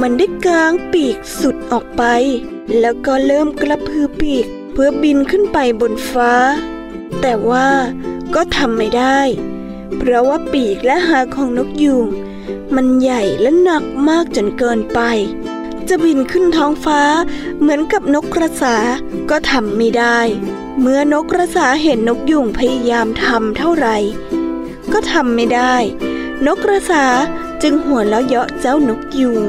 [0.00, 2.02] มันได้กางปีกสุดออกไป
[2.80, 6.32] แล้วก็เริ่มกระพือปีก เพื่อบินขึ้นไปบนฟ้า
[7.20, 7.68] แต่ว่า
[8.34, 9.20] ก็ทำไม่ได้
[9.98, 12.06] เพราะว่าปีกและหางของนกยุง
[12.74, 15.00] มันใหญ่และหนักมากจนเกินไป
[15.90, 17.00] จะบินขึ้นท้องฟ้า
[17.60, 18.76] เหมือนกับนกกระสา
[19.30, 20.18] ก็ทำไม่ได้
[20.80, 23.96] เมื่อนกกระสาเห็นนกยุงพยายามทำเท่าไหร่
[24.92, 25.74] ก็ทำไม่ได้
[26.46, 27.04] นกกระสา
[27.62, 29.44] จึงหัวแล้วเยาะเจ้านกยูง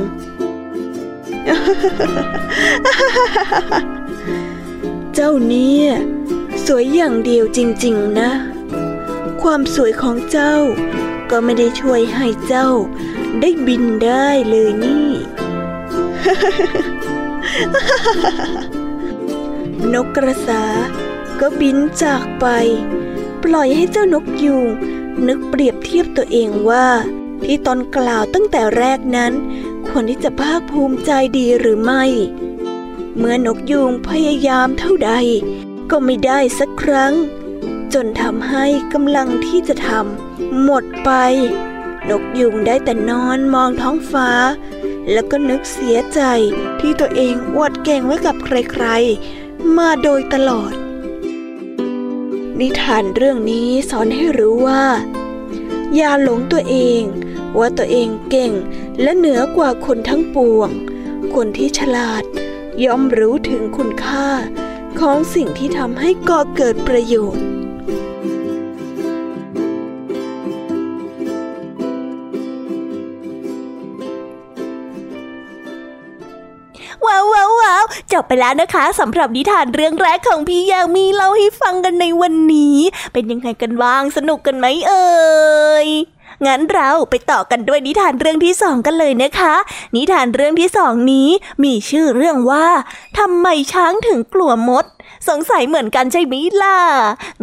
[5.15, 5.88] เจ้าเนี่ย
[6.65, 8.32] สวยอย่างเดียวจริง ๆ นะ
[9.41, 10.56] ความสวยของเจ้า
[11.30, 12.69] ก็ไม่ได้ช่วยให้เจ้า
[13.41, 15.10] ได้บินได้เลยนี่
[19.93, 20.63] นกกระสา
[21.39, 22.45] ก็บินจากไป
[23.43, 24.67] ปล่อยให้เจ้านกยูง
[25.27, 26.88] นึกเปรียบเทียบตัวเองว่า
[27.43, 29.34] ที่ตอนกล่าวตั้งแต่แรกนั้น
[29.88, 32.03] ควรที่จะภาคภูมิใจดีหรือไม่
[33.17, 35.12] เมื่อนกยูงพยายามเท่าใด
[35.91, 37.13] ก็ไม่ได้สักครั้ง
[37.93, 41.12] จนทำให้กำลังที่จะทำหมดไป
[42.10, 44.29] นกยุงได้แต่นอนมองท้องฟ้า
[45.11, 46.21] แล้วก็นึกเสียใจ
[46.79, 50.73] ที่ตัวเองอวดเก่งไว้กับใครๆ มาโดยตลอด
[52.59, 54.85] นิทานเรื่องนี้สอนให้รู้ว่า
[55.95, 57.01] อย่าหลงตัวเอง
[57.59, 58.51] ว่าตัวเองเก่ง
[59.01, 60.69] และเหนือกว่าคนทั้งปวง
[61.33, 62.23] คนที่ฉลาด
[62.83, 64.29] ย่อมรู้ถึงคุณค่า
[64.99, 67.45] ของสิ่งที่ทำให้ก่อเกิดประโยชน์
[78.13, 82.78] จบไปแล้วนะคะสำหรับนิทานเรื่องแรกของพี่ยามีเล่าให้ฟังกันในวันนี้
[83.13, 85.06] เป็นยังไงกันบ้างสนุกกันไหมเอ่
[85.86, 85.88] ย
[86.45, 89.56] งั้นเราไปต่อกันด้วยนิทานเรื่องที่สองกันเลยนะคะ
[89.95, 91.30] นิทานเรื่องที่สองนี้
[91.63, 92.67] มีชื่อเรื่องว่า
[93.19, 94.86] ทำไมช้างถึงกลัวมด
[95.28, 96.80] สงสัยเหมือนกันใช่ไหมล่ะ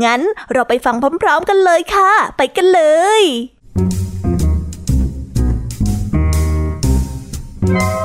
[0.05, 0.21] งั้น
[0.53, 2.83] เราไปฟังพร้อมๆกันเลยค่ะ ไปกันเล
[3.21, 3.23] ย
[7.69, 7.98] ครั้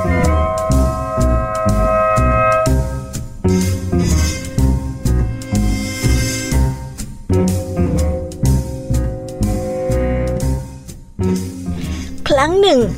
[12.74, 12.92] นึ่ง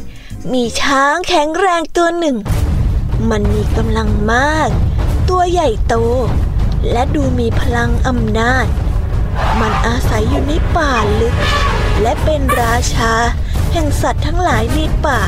[0.54, 2.38] มีช้างแข็งแรงตัวหนึ่ง
[3.30, 4.70] มันมีกำลังมาก
[5.30, 5.96] ตัวใหญ่โต
[6.92, 8.66] และดูมีพลังอำนาจ
[9.60, 11.36] มันอาศัยอยู่ในป่าลึก
[12.02, 13.14] และเป็นราชา
[13.72, 15.22] แห่งสัตว์ทั้งหลายในป่า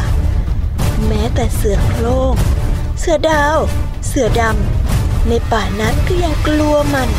[1.07, 2.33] แม้แต่เสือโคร่ง
[2.99, 3.57] เสือดาว
[4.07, 7.10] เสือดำในป่านั้นก็ยังกลัวมัน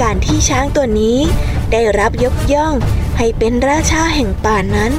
[0.00, 1.18] การที่ช้างตัวนี้
[1.72, 2.74] ได้รับยกย่อง
[3.16, 4.92] ให้เป็นราชาแห่งป่านั้น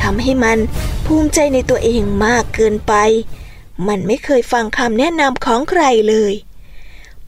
[0.00, 0.58] ทำให้มัน
[1.06, 2.94] ภูมิใจในตัวเองมากเกินไป
[3.88, 6.34] มันไม่เคยฟังคำแนะนำของใครเลย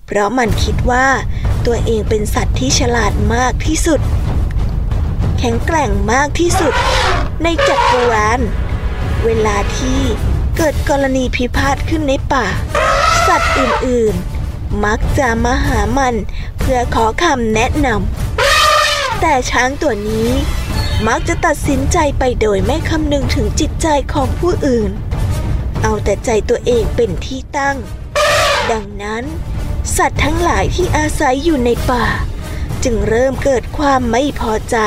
[0.06, 1.06] เพราะมันคิดว่า
[1.66, 4.00] ตัวเองเป็นสัตว์ที่ฉลาดมากที่สุด
[5.38, 6.74] แข็งแกร่งมากที่สุด
[7.42, 8.40] ในจักรวาล
[9.24, 10.00] เวลาที่
[10.56, 12.46] เกิดกรณีพิพาทขึ้นในป่า
[13.26, 16.14] สัตว์อื่นๆ มักจะมาหามัน
[16.58, 18.25] เพื่อขอคำแนะนำ
[19.28, 20.30] แต่ช้างตัวนี้
[21.06, 24.90] มักจะตัดสินใจไปโดยไม่คำนึงถึงจิตใจของผู้อื่น
[25.82, 27.76] เอาแต่ใจตัวเองเป็นที่ตั้ง
[28.70, 29.24] ดังนั้น
[29.96, 32.06] สัตว์ทั้งหลายที่อาศัยอยู่ในป่า
[32.84, 34.78] จึงเริ่มเกิดความไม่พอใจ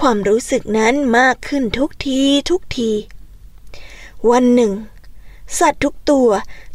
[0.00, 2.90] ความรู้สึกนั้นมากขึ้นทุกทีทุกที
[4.30, 4.72] วันหนึ่ง
[5.58, 6.28] สัตว์ทุกตัว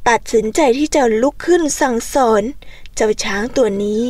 [0.10, 2.44] ตัดสินใจที่จะลุกขึ้นสั่งสอน
[2.96, 4.02] เจ้าช้างตัวนี้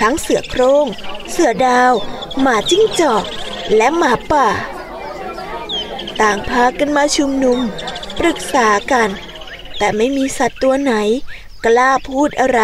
[0.00, 0.86] ทั้งเสือโครง่ง
[1.30, 1.92] เสือดาว
[2.40, 3.24] หมาจิ้งจอก
[3.76, 4.48] และหมาป่า
[6.20, 7.58] ต่างพากันมาชุมนุม
[8.18, 9.08] ปรึกษากัน
[9.78, 10.92] แต่ไม่มีสัตว์ตัวไหน
[11.64, 12.62] กล้าพูดอะไร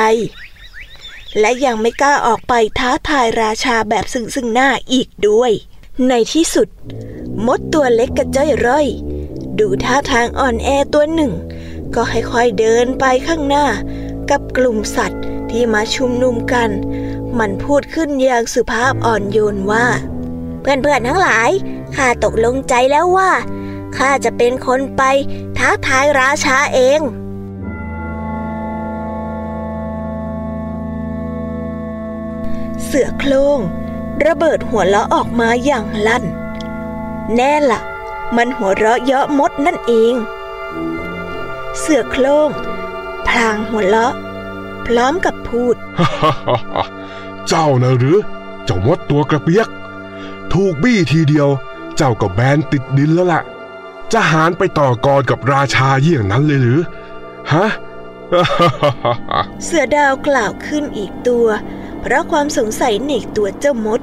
[1.38, 5.52] และยังไม่กล้าออกไปท้าทายราชาแบบซึ่งซึ่งหน้าอีกด้วย
[6.08, 6.68] ในที่สุด
[7.46, 8.86] มดตัวเล็กกระจ้อยร่อย
[9.58, 11.32] ดูท่าทางอ่อนแอตัวหนึ่ง
[11.94, 13.66] ก็ค่อยๆเดินไปข้างหน้า
[14.30, 16.70] กับกลุ่มสัตว์ ที่มาชุมนุมกัน
[17.38, 19.86] มันพูดขึ้นอย่างสุภาพอ่อนโยนว่า
[20.60, 21.50] เพื่อนๆทั้งหลาย
[21.96, 23.30] ข้าตกลงใจแล้วว่า
[23.96, 25.02] ข้าจะเป็นคนไป
[25.58, 27.00] ท้าทายราชาเอง
[32.84, 33.58] เสือโคลง
[34.26, 36.24] ระเบิดหัวเราะออกมาอย่างลั่น
[37.34, 37.80] แน่ละ่ะ
[38.36, 40.14] มันหัวเราะเยาะมดนั่นเอง
[41.78, 42.48] เสือโคลง
[43.28, 44.14] พลางหัวเราะ
[44.86, 45.76] พร้อมกับพูด
[47.48, 48.18] เจ้านะหรือ
[48.64, 49.68] เจ้ามดตัวกระเปียก
[50.52, 51.48] ถูกบี้ทีเดียว
[51.96, 53.42] เจ้าก็แบนติดดินแล้วล่ะ
[54.12, 56.80] จะหารไปต่อกรกับราชาเยี่ยงนั้นเลยหรือ
[57.52, 57.66] ฮะ
[59.64, 61.46] เสือดาวกล่าวขึ้นอีกตัว
[62.00, 64.00] เพราะความสงสัยในตัวเจ้ามด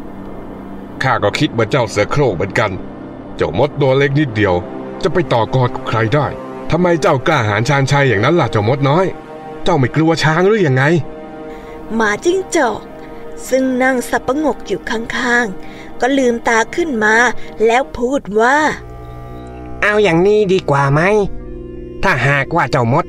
[1.03, 2.71] ข้าก็คิดเหมือนเจ้าเสือโคร่งเหมือนกัน
[3.37, 4.53] เจ้ามดตัวเล็กนิดเดียว
[5.03, 6.25] จะไปต่อกรกับใครได้
[6.71, 9.05] ทำไมเจ้ากล้าหาญชาญชัยอย่างนั้นล่ะเจ้ามดน้อย
[9.69, 10.83] เจ้าไม่กลัวช้างหรือยังไง
[11.95, 12.81] หมาจิ้งจอก
[13.49, 17.15] ซึ่งนั่งสับประงกอยู่ข้างๆ ก็ลืมตาขึ้นมา
[17.65, 18.57] แล้วพูดว่า
[19.81, 21.01] เอาอย่างนี้ดีกว่าไหม
[22.03, 23.05] ถ้าหากว่าเจ้ามด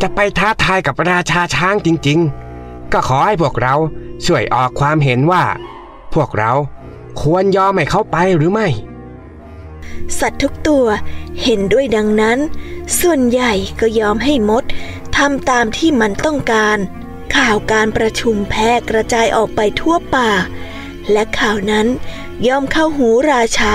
[0.00, 3.74] จะไปท้าทายกับราชาช้างจริงๆ ก็ขอให้พวกเรา
[4.26, 5.44] ช่วยออกความเห็นว่า
[6.14, 6.52] พวกเรา
[7.20, 8.68] ควรยอมให้เขาไปหรือไม่
[10.18, 10.86] สัตว์ทุกตัว
[11.42, 12.38] เห็นด้วยดังนั้น
[13.00, 14.64] ส่วนใหญ่ก็ยอมให้มด
[15.26, 16.78] ทำตามที่มันต้องการ
[17.36, 20.30] ข่าวการประชุมแพร่กระจายออกไปทั่วป่า
[21.12, 21.86] และข่าวนั้น
[22.46, 23.74] ย่อมเข้าหูราชา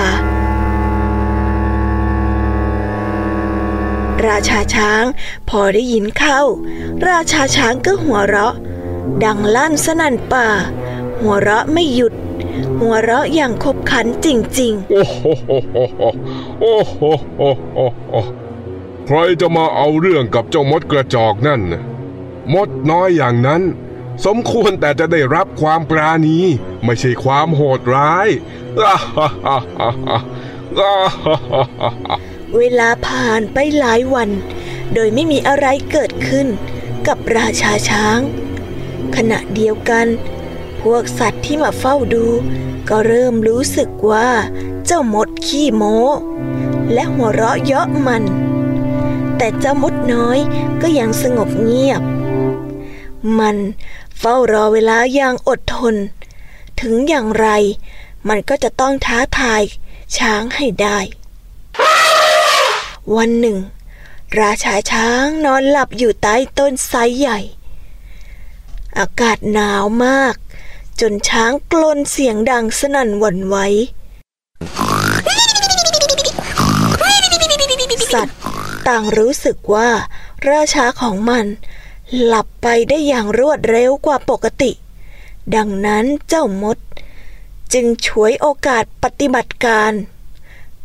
[4.26, 5.04] ราชาช้าง
[5.48, 6.40] พอได้ยินเข้า
[7.08, 8.54] ราชาช้างก็หัวเราะ
[9.24, 10.48] ดังลั่นสนั่นป่า
[11.20, 12.14] หัวเราะไม่หยุด
[12.80, 14.28] หัวเราะอย่างขบขันจ
[14.60, 15.24] ริงๆ โอ้โห
[16.60, 17.00] โอ้โห
[17.38, 18.45] โอ้โห
[19.06, 21.62] ใครจะมาเอาเรื่องกับเจ้ามดกระจอกนั่น
[22.54, 23.62] มดน้อยอย่างนั้น
[24.24, 26.38] สมควรแต่จะได้รับความปราณี
[26.84, 28.28] ไม่ใช่ความโหดร้าย
[32.56, 34.30] เวลาผ่านไปหลายวัน
[34.94, 36.46] โดยไม่มีอะไรเกิดขึ้น
[37.06, 38.20] กับราชาช้าง
[39.16, 40.06] ขณะเดียวกัน
[40.82, 42.26] พวกสัตว์ที่มาเฝ้าดู
[42.88, 44.28] ก็เริ่มรู้สึกว่า
[44.86, 45.98] เจ้ามดขี้โม้
[46.92, 48.22] และหัวเราะเยาะมัน
[49.38, 50.38] แต่เจ้ามดน้อย
[50.82, 52.02] ก็ยังสงบเงียบ
[53.38, 53.56] มัน
[54.18, 55.94] เฝ้ารอเวลาอย่างอดทน
[56.80, 57.48] ถึงอย่างไร
[58.28, 59.62] มันก็จะต้องท้าทาย
[60.16, 60.98] ช้างให้ได้
[63.16, 63.58] วันหนึ่ง
[64.40, 67.40] ราชาช้างนอนหลับอยู่ใต้ต้นไทรใหญ่
[68.98, 70.34] อากาศหนาวมาก
[71.00, 73.56] จนช้างกลนเสียงดังสนั่นหวั่นไหว
[78.12, 78.36] สัตว์
[78.88, 79.90] ต่างรู้สึกว่า
[80.50, 81.44] ราชาของมัน
[82.22, 84.72] หลับไปได้อย่างรวดเร็วกว่าปกติ
[85.56, 86.78] ดังนั้นเจ้ามด
[87.72, 89.92] จึงฉวยโอกาสปฏิบัติการ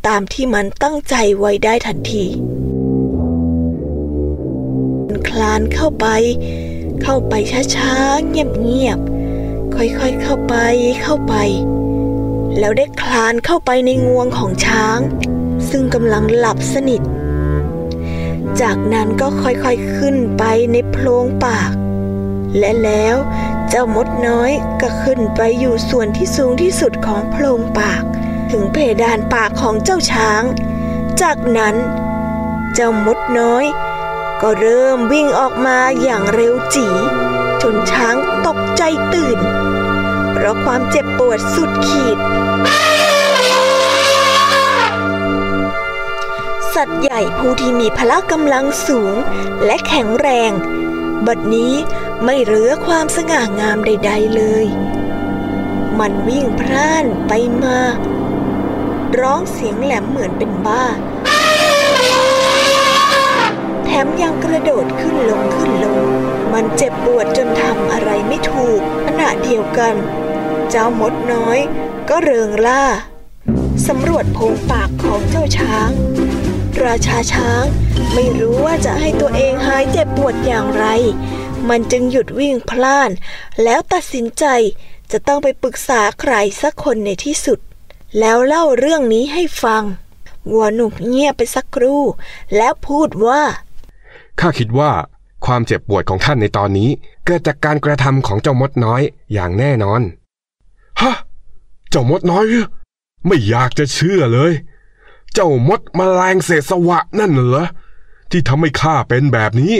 [0.07, 2.25] ตามที่มันตั้งใจไว้ได้ทันที
[5.27, 6.07] คลานเข้าไป
[7.01, 7.33] เข้าไป
[7.75, 10.55] ช้าๆ เงียบๆ ค่อยๆ เข้าไป
[11.01, 11.35] เข้าไป
[12.59, 14.99] แล้วได้คลานเข้าไปในงวงของช้าง
[15.69, 17.01] ซึ่งกำลังหลับสนิท
[18.61, 21.71] จากนั้นก็ค่อยๆขึ้นไปในโพรงปาก
[22.57, 23.15] และแล้ว
[23.69, 28.03] เจ้ามดน้อยก็ขึ้นไปอยู่ส่วนที่สูงที่สุดของโพรงปาก
[28.51, 30.43] ถึงเพดานปากของเจ้าช้าง
[31.21, 31.75] จากนั้น
[32.73, 33.65] เจ้ามดน้อย
[34.41, 36.87] ก็เริ่มวิ่งออกมาอย่างเร็วจี
[37.61, 38.15] จนช้าง
[38.47, 38.83] ตกใจ
[39.13, 39.39] ตื่น
[40.33, 42.17] เพราะความเจ็บปวดสุดขีด
[46.83, 49.15] สัตว์ใหญ่ผู้ที่มีพละกำลังสูง
[49.65, 50.51] และแข็งแรง
[51.27, 51.73] บัดนี้
[52.23, 54.65] ไม่เหลือความสง่างามใด ๆเลย
[55.99, 57.79] มันวิ่งพร่านไปมา
[59.19, 60.85] ร้องเสียงแหลมเหมือนเป็นบ้า
[63.85, 65.99] แถมยังกระโดดขึ้นลงขึ้นลง
[66.53, 69.95] มันเจ็บปวดจนทำอะไรไม่ถูกขณะเดียวกัน
[70.69, 71.59] เจ้ามดน้อย
[72.09, 72.83] ก็เริงล่า
[73.87, 75.91] สำรวจโพงปากของเจ้าช้าง
[76.85, 77.65] ราชาช้าง
[78.13, 80.85] ไม่รู้ว่าจะให้ตัวเองหายเจ็บปวดอย่างไร
[81.69, 83.11] มันจึงหยุดวิ่งพล่าน
[83.63, 84.45] แล้วตัดสินใจ
[85.11, 87.59] จะต้องไปปรึกษาใครสักคนในที่สุด
[88.19, 89.83] แล้วเล่าเรื่องนี้ให้ฟัง
[90.51, 92.03] วัวหนุ่มเงียบไปสักครู่
[92.57, 93.41] แล้วพูดว่า
[94.39, 94.91] ข้าคิดว่า
[95.45, 96.89] ความเจ็บปวดของท่านในตอนนี้
[97.25, 99.01] เกิดจากการกระทำของเจ้ามดน้อย
[99.33, 100.01] อย่างแน่นอน
[101.01, 101.13] ฮะ
[101.89, 102.45] เจ้ามดน้อย
[103.27, 104.51] ไม่อยากจะเชื่อเลย
[105.33, 107.67] เจ้ามดมแมลงเศษสวะนั่นเหรอ
[108.31, 109.75] ที่ทำให้ข้าเป็นแบบนี้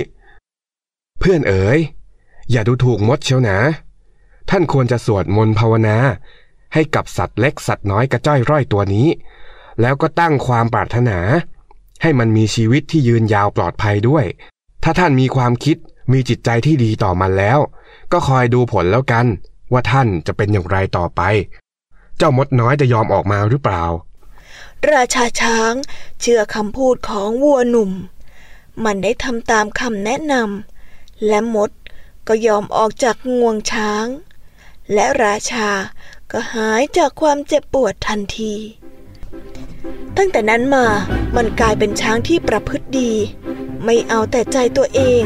[1.19, 1.79] เพื่อนเอ๋ย
[2.51, 3.59] อย่าดูถูกมดเชียวนะ
[4.49, 5.97] ท่านควรจะสวดมนต์ภาวนา
[6.73, 9.07] ให้กับสัตว์เล็กสัตว์น้อยกระจ้อยร่อยตัวนี้
[9.81, 11.19] แล้วก็ตั้งความปรารถนา
[12.01, 14.25] ให้มันมีชีวิตที่ยืนยาวปลอดภัยด้วย
[14.83, 15.77] ถ้าท่านมีความคิด
[16.11, 17.59] มีจิตใจที่ดีต่อมันแล้ว
[18.11, 19.25] ก็คอยดูผลแล้วกัน
[19.71, 21.21] ว่าท่านจะเป็นอย่างไรต่อไป
[22.17, 23.83] เจ้ามดน้อยจะยอมออกมาหรือเปล่า
[24.89, 25.73] ราชาช้าง
[26.21, 27.91] เชื่อคำพูดของวัวหนุ่ม
[28.83, 31.69] มันได้ทำตามคำแนะนำและมด
[32.27, 34.05] ก็ยอมออกจากงวงช้าง
[34.93, 35.69] และราชา
[36.31, 38.53] ก็หายจากความเจ็บปวดทันที
[40.17, 40.85] ตั้งแต่นั้นมา
[41.35, 43.11] มันกลายเป็นช้างที่ประพฤติดี
[43.85, 45.23] ไม่เอาแต่ใจตัวเอง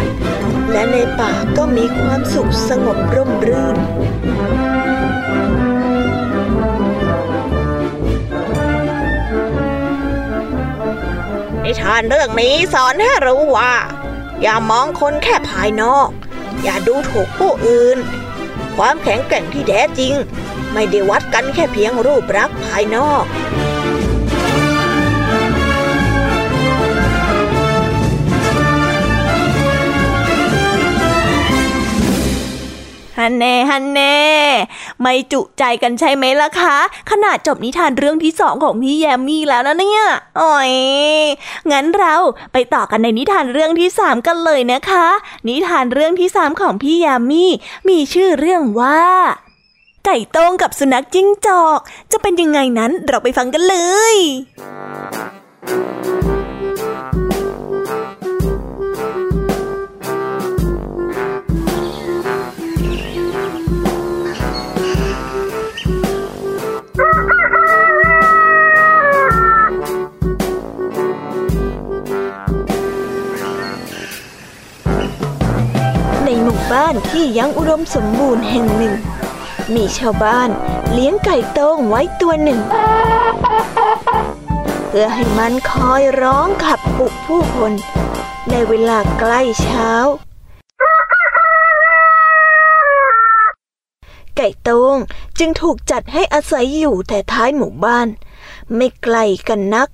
[0.72, 3.78] และในป่าก็มีความสุขสงบร่มรื่น
[11.66, 13.74] นิทานเรื่องนี้สอนให้รู้ว่า
[14.42, 16.10] อย่ามองคนแค่ภายนอก
[16.64, 17.98] อย่าดูถูกผู้อื่น
[18.76, 20.14] ความแข็งแกร่งที่แท้จริง
[20.74, 23.24] ไม่ได้วัดกันแค่เพียงรูปรักภายนอก
[33.18, 34.18] ฮันแน่ฮันแน่
[35.02, 36.78] ไม่จุใจกันใช่ไหมล่ะคะ
[37.12, 40.02] ขนาดจบนิทานเรื่องที่สองของพี่แยมมี่แล้วนะเนี่ย
[40.40, 40.72] อ๋อย
[41.72, 42.16] งั้นเรา
[42.54, 45.08] ไปต่อกันในนิทานเรื่องที่สามกันเลยนะคะ
[45.48, 47.46] นิทานเรื่องที่สามของพี่แยามี
[47.90, 49.02] มีชื่อเรื่องว่า
[50.06, 51.80] ไก่ต้งกับสุนัขจิ้งจอก
[52.12, 53.76] จะเป็นยังไงนั้นเราไปฟังกันเล
[54.14, 54.16] ย
[54.60, 56.15] บ้า
[76.96, 78.94] นที่ยังอุดมสมบูรณ์แห่งหนึ่ง
[79.74, 80.50] มีชาวบ้าน
[80.94, 82.60] เลี้ยงไก่ต้งไว้ตัวหนึ่ง
[84.88, 87.72] เพื่อให้มันคอยร้องขับปลุกผู้คน
[88.50, 89.92] ในเวลาใกล้เช้า
[94.38, 94.96] ไก่ต้ง
[95.40, 98.08] จึงถูกจัดให้อาศัยอยู่แต่ท้ายหมู่บ้าน
[98.76, 99.18] ไม่ไกล
[99.48, 99.90] กันนัก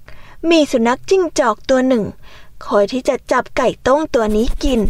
[0.49, 2.03] มีสุนัขจิ้งจอกตัวหนึ่ง
[2.65, 4.81] คอยที่จะจับไก่ต้งตัวนี้กิน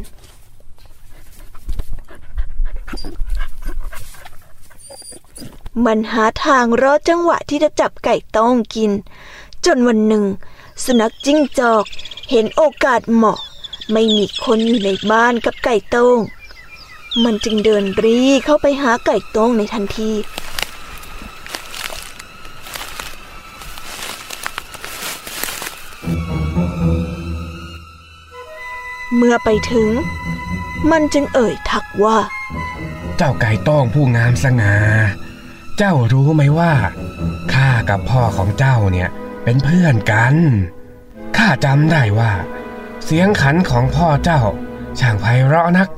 [5.86, 8.92] มันหาทางรอจังหวะที่จะจับไก่ต้งกิน
[9.66, 10.26] จนวันหนึ่ง
[10.84, 11.84] สุนัขจิ้งจอก
[12.30, 13.40] เห็นโอกาสเหมาะ
[13.92, 16.18] ไม่มีคนอยู่ในบ้านกับไก่ต้ง
[17.24, 20.12] มันจึงเดินรีเข้าไปหาไก่ต้งในทันที
[29.16, 29.90] เมื่อไปถึง
[30.92, 32.18] มันจึงเอ่ยทักว่า
[33.24, 34.76] เจ้าไก่ต้องผู้งามสง่า
[35.78, 36.74] เจ้ารู้ไหมว่า
[37.54, 39.10] ข้ากับพ่อของเจ้าเนี่ย
[39.44, 40.36] เป็นเพื่อนกัน
[41.38, 42.32] ข้าจำได้ว่า
[43.06, 44.42] เสียงขันของพ่อเจ้า
[45.00, 45.90] ช่างไพเราะนัก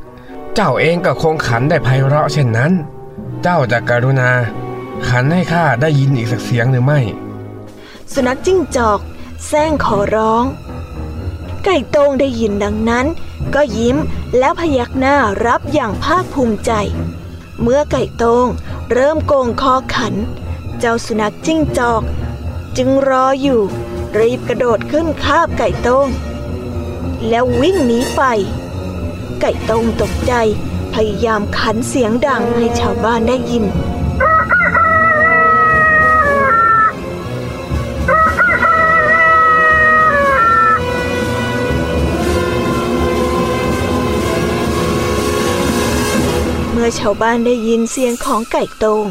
[0.56, 2.72] เจ้าเองก็คงขันได้ไพเราะเช่นนั้น
[3.44, 4.32] เจ้าจะกรุณา
[5.10, 7.00] ขันให้ข้าได้ยินอีกสักเสียงหรือไม่
[8.14, 9.00] สุนัขจิ้งจอก
[9.48, 10.44] แซงขอร้อง
[11.66, 13.06] ไก่โต้งได้ยินดังนั้น
[13.56, 13.98] ก็ยิ้ม
[14.38, 16.72] แล้วพยักหน้ารับอย่างภาคภูมิใจ
[17.62, 18.48] เมื่อไก่โต้ง
[18.92, 20.14] เริ่มโกงคอขัน
[20.80, 22.04] เจ้าสุนัขจิ้งจอก
[22.78, 23.62] จึงรออยู่
[24.20, 26.08] รีบกระโดดขึ้นคาบไก่โต้ง
[27.30, 28.22] แล้ววิ่งหนีไป
[29.42, 30.34] ไก่โต้งตกใจ
[30.94, 33.66] พยายามขันเสียงดังให้ชาวบ้านได้ยิน
[46.86, 49.06] มื่อชาวบ้านได้ยินเสียงของไก่ตง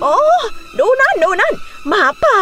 [0.00, 0.18] โอ้
[0.78, 1.54] ดูนั่นดูนั่น
[1.88, 2.38] หมาป่า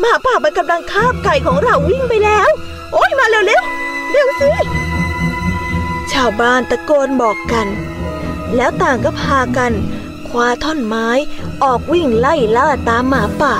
[0.00, 2.50] หมาป่ามันกำลังคาบไก่ของเราวิ่งไปแล้ว
[2.92, 3.62] โอ้ยมาเร็วเร็ว
[4.12, 4.50] เร็วสิ
[6.12, 7.66] ชาวบ้านตะโกนบอกกัน
[8.56, 9.72] แล้วต่างก็พากัน
[10.28, 11.08] คว้าท่อนไม้
[11.62, 13.54] ออกวิ่งไล่ล่าตามหมาป่า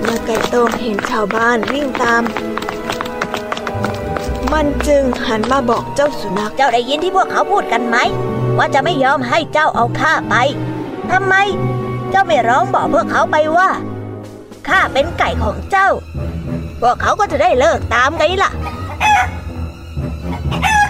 [0.00, 2.22] เมื่อไก่ตงเห็นชาวบ้านวิ่งตาม
[4.52, 7.98] มันจึงหันมาบอกเจ้าสุนัขเจ้าได้ยินที่พวกเขาพูดกันไหม
[8.56, 10.34] ว่าจะไม่ยอมให้เจ้าเอาข้าไป
[11.10, 11.34] ทำไม
[12.10, 13.70] เจ้าไม่ร้องบอกพวกเขาไปว่า
[14.68, 15.88] ข้าเป็นไก่ของเจ้า
[16.80, 18.50] พวกเขาก็จะได้เลิกตามไงล่ะ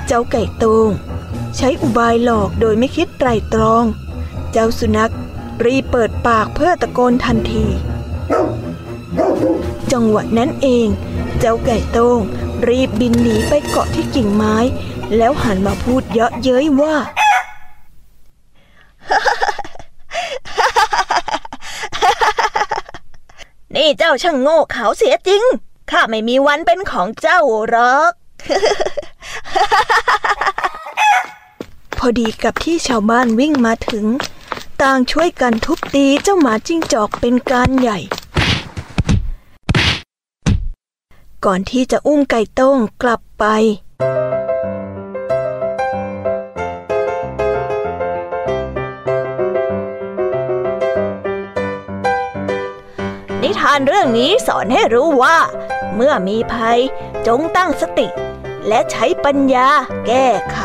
[0.07, 0.91] เจ้าไก่โตง
[1.57, 3.85] ใช้อุบายหลอกโดยไม่คิดไตรตรอง
[4.53, 5.13] เจ้าสุนัข
[5.65, 7.67] รีเปิดปากเพื่อตะโกนทันที
[9.93, 10.87] จังหวะนั้นเอง
[11.41, 12.21] เจ้าไก่โต้ง
[12.69, 14.57] รีบบินหนีไปเกาะที่กิ่งไม้
[15.17, 16.95] แล้วหันมาพูดเยาะเย้ยว่า
[23.89, 25.43] นี่เจ้าช่างโง่เขาเสียจริง
[25.91, 28.13] ข้าไม่มีวันเป็นของเจ้าหรอก
[31.99, 34.07] พอดีกับที่ชาวบ้านวิ่งมาถึง
[34.83, 37.99] ต่างช่วยกันทุบตีเจ้าหมาจิ้งจอกเป็นการใหญ่
[41.45, 43.45] ก่อนที่จะอุ้มไก่ต้งกลับไป
[53.61, 55.39] ทานเรื่องนี้สอนให้รู้ว่า
[55.95, 56.79] เมื่อมีภัย
[57.27, 58.09] จงตั้งสติ
[58.69, 59.69] และใช้ปัญญา
[60.07, 60.61] แก้ไข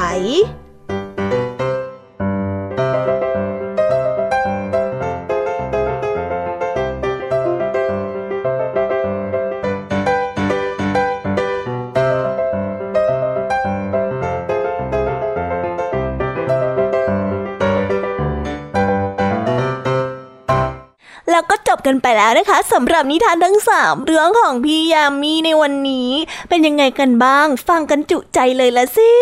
[21.86, 26.10] กันไปแล้วนะคะสำหรับนิทานทั้งสามเรื่องของพี่ยามีในวันนี้
[26.50, 29.14] เป็นยังไงกันบ้าง ฟังกันจุใจเลยละสิ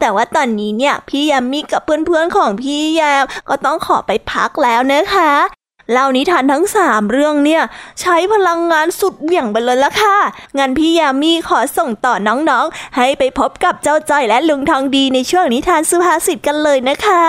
[0.00, 7.62] แต่ว่าตอนนี้เนี่ยพี่ยามีกับเพื่อนๆของพี่ยามก็ต้องขอไปพักแล้วนะคะ เล่านิทานทั้งสามเรื่องเนี่ย
[8.00, 10.18] ใช้พลังงานสุดเหวี่ยงไปเลยละค่ะ
[10.58, 17.24] งั้นพี่ยามีขอส่งต่อน้องๆ ให้ไปพบกับเจ้าจ้อยและลุงทองดีในช่วงนิทานสุภาษิตกันเลยนะคะ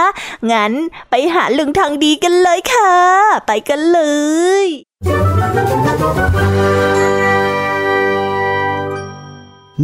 [0.52, 0.72] งั้น
[1.10, 2.94] ไปหาลุงทองดีกันเลยค่ะ
[3.48, 4.00] ไปกันเล
[4.64, 4.66] ย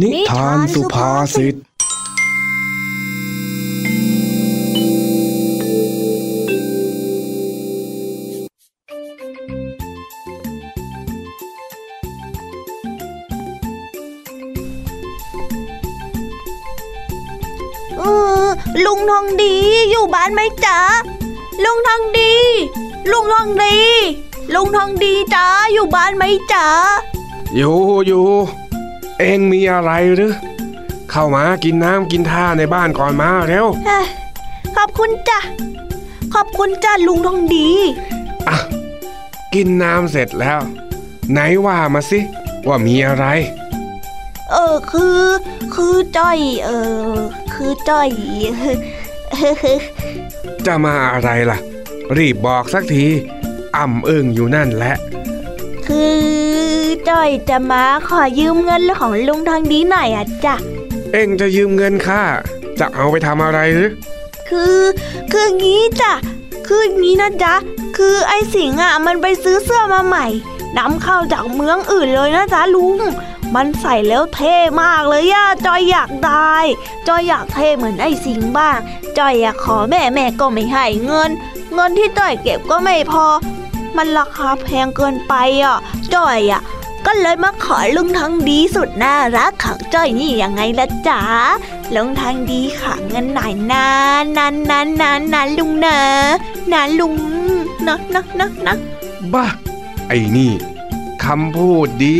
[0.00, 1.54] นิทานสุภาษิต
[18.82, 19.54] ลุงทองดี
[19.90, 20.78] อยู่บ้านไหมจ๊ะ
[21.64, 22.32] ลุงทองดี
[23.12, 23.76] ลุงทองดี
[24.54, 26.66] ลุงทองดีจ้าอยู่บ้านไหมจ๊ะ
[27.56, 28.26] อยู่อยู่
[29.18, 30.34] เองมีอะไรหรือ
[31.10, 33.66] เข้ามากินน้ำกินท่าในบ้านก่อนมาเร็ว
[34.76, 35.38] ขอบคุณจ้ะ
[36.34, 37.68] ขอบคุณจ้าลุงทองดี
[38.48, 38.56] อะ
[39.54, 40.60] กินน้ำเสร็จแล้ว
[41.32, 42.20] ไหนว่ามาสิ
[42.68, 43.26] ว่ามีอะไร
[44.50, 45.20] เออคือ
[45.74, 46.70] คือจ้อย เอ
[47.12, 47.14] อ
[47.54, 48.08] คือจ้อย
[50.66, 51.58] จะมาอะไรล่ะ
[52.16, 53.04] รีบบอกสักที
[53.76, 54.96] อ่ำเอิงอยู่นั่นแหละ
[55.86, 56.18] คือ
[57.08, 60.54] จ้อยจะมาขอยืมเงินของลุงทางดีหน่อยอะจ้ะ
[61.12, 62.22] เอ็งจะยืมเงินข้า
[62.78, 63.90] จะเอาไปทำอะไรหรือ
[64.48, 64.80] คือ
[65.32, 66.12] คืองี้จ้ะ
[66.66, 67.54] คืองี้นะจ๊ะ
[67.96, 70.26] คือไอ้สิงอะมันไปซื้อเสื้อมาใหม่
[70.78, 72.98] นำเข้าจากเมืองอื่นเลยนะจ๊ะลุง
[73.54, 76.56] มันใส่แล้วเท่มากเลยย่าจอยอยากได้
[77.08, 78.78] จอยอยากเท่เหมือนไอ้สิงบ้าง
[79.18, 81.30] จอยอยากขอแม่แม่ก็ไม่ให้เงิน
[81.74, 83.26] เงินที่จอยเก็บก็ไม่พอ
[83.96, 85.78] มันราคาแพงเกินไปอะ
[86.14, 86.62] จอยอะ
[87.06, 91.20] ก็เลยมาขอลุงทางดีสุดน่ารักของจ้อยนี่ยังไงละจ๋า
[91.94, 93.88] ลุงทางดีขังเงินหน่อยนา
[94.22, 95.98] นนานนานนานนานลุงนะ
[96.72, 97.14] นานลุง
[97.86, 98.76] นะนะนะนะ
[99.32, 99.46] บ้า
[100.08, 100.52] ไอ้นี่
[101.24, 102.16] คำพูดดี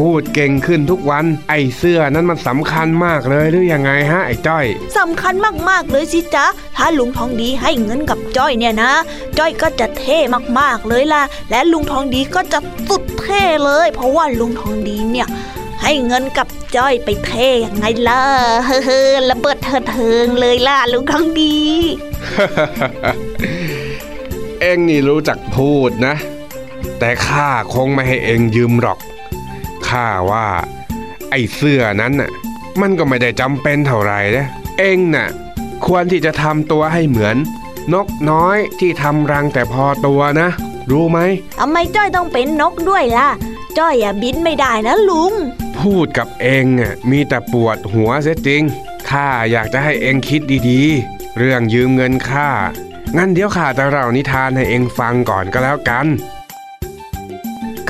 [0.00, 4.66] พูดเก่งขึ้นทุกวัน ไอ้เสื้อนั้นมันสำคัญมากเลยหรือยังไงฮะไอ้จ้อย
[4.98, 5.34] สำคัญ
[5.68, 6.46] มากๆเลยสิจ๊ะ
[6.76, 8.92] ถ้าลุงทองดีให้เงินกับจ้อยเนี่ยนะ
[9.38, 10.18] จ้อยก็จะเท่
[10.58, 15.28] มากๆเลยล่ะ และลุงทองดีก็จะสุดเท่เลย เพราะว่าลุงทองดีเนี่ย
[15.82, 18.22] ให้เงินกับจ้อยไปเท่ยังไงล่ะ
[18.66, 21.56] เฮ้อระเบิดเถิดเทิงเลยล่ะลุงทองดี
[24.60, 26.14] เอ็งนี่รู้จักพูดนะ
[26.98, 28.98] แต่ข้าคงไม่ให้เองยืมหรอก
[29.90, 30.46] ข้าว่า
[31.30, 32.30] ไอ้เสื้อนั้นน่ะ
[32.80, 34.46] มันก็ไม่ได้จำเป็นเท่าไหร่นะ
[34.78, 35.28] เองน่ะ
[35.86, 37.36] ควรที่จะทำตัวให้เหมือน
[37.92, 40.48] นกน้อยที่ทำรังแต่พอตัวนะ
[40.90, 41.18] รู้ไหม
[41.58, 43.28] ทำไมจ้อยต้องเป็นนกด้วยล่ะ
[43.78, 45.32] จ้อยอย่าบินไม่ได้นะลุง
[45.78, 48.62] พูดกับเองอะมีแต่ปวดหัวเสียจริง
[49.10, 52.50] ข้าอยากจะให้เองคิดดีๆ เรื่องยืมเงินข้า
[53.16, 56.06] งั้นเดี๋ยวข้าจะเล่านิทานให้เองฟังก่อนก็แล้วกัน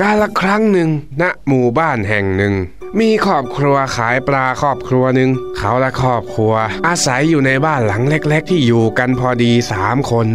[0.01, 0.89] กาลครั้งหนึ่ง
[1.21, 2.53] ณหมู่บ้านแห่งหนึ่ง
[2.99, 6.53] มีครอบครัวขายปลาครอบครัวหนึ่งเขาและครอบครัว
[6.87, 10.27] อาศัยอยู่ในบ้านหลังเล็ก ๆ ที่อยู่กันพอดีสามคน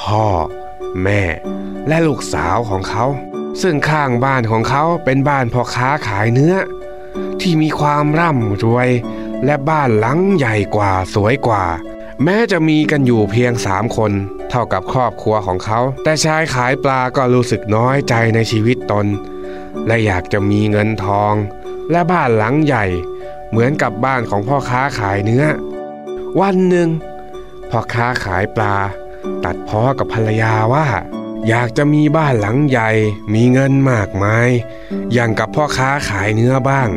[0.00, 0.26] พ่อ
[1.02, 1.22] แม่
[1.88, 3.04] และลูกสาวของเขา
[3.62, 6.56] ซึ่งข้างบ้านของเขาเป็นบ้านพ่อค้าขายเนื้อ
[7.40, 8.88] ที่มีความร่ำรวย
[9.44, 11.64] และบ้านหลังใหญ่กว่าสวยกว่า
[12.24, 14.12] แม้จะมีกันอยู่เพียงสามคน
[14.50, 19.06] เท่ากับครอบครัวของเขา แต่ชายขายปลาก็รู้สึกน้อยใจในชีวิตตน
[19.86, 21.34] และอยากจะมีเงินทอง
[21.90, 22.84] และบ้านหลังใหญ่
[23.50, 25.44] เหมือนกับบ้านของพ่อค้าขายเนื้อ
[26.40, 26.88] วันหนึ่ง
[27.70, 28.76] พ่อค้าขายปลา
[29.44, 30.86] ตัดพ้อกับภรรยาว่า
[31.48, 32.90] อยากจะมีบ้านหลังใหญ่
[33.34, 34.48] มีเงินมากมาย
[35.12, 36.88] อย่างกับพ่อค้าขายเนื้อบ้าง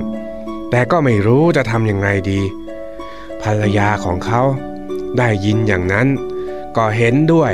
[0.70, 2.42] แต่ก็ไม่รู้จะทำยังไงดี
[3.42, 4.42] ภรรยาของเขา
[5.18, 6.08] ได้ยินอย่างนั้น
[6.78, 7.54] ก็เห็นด้วย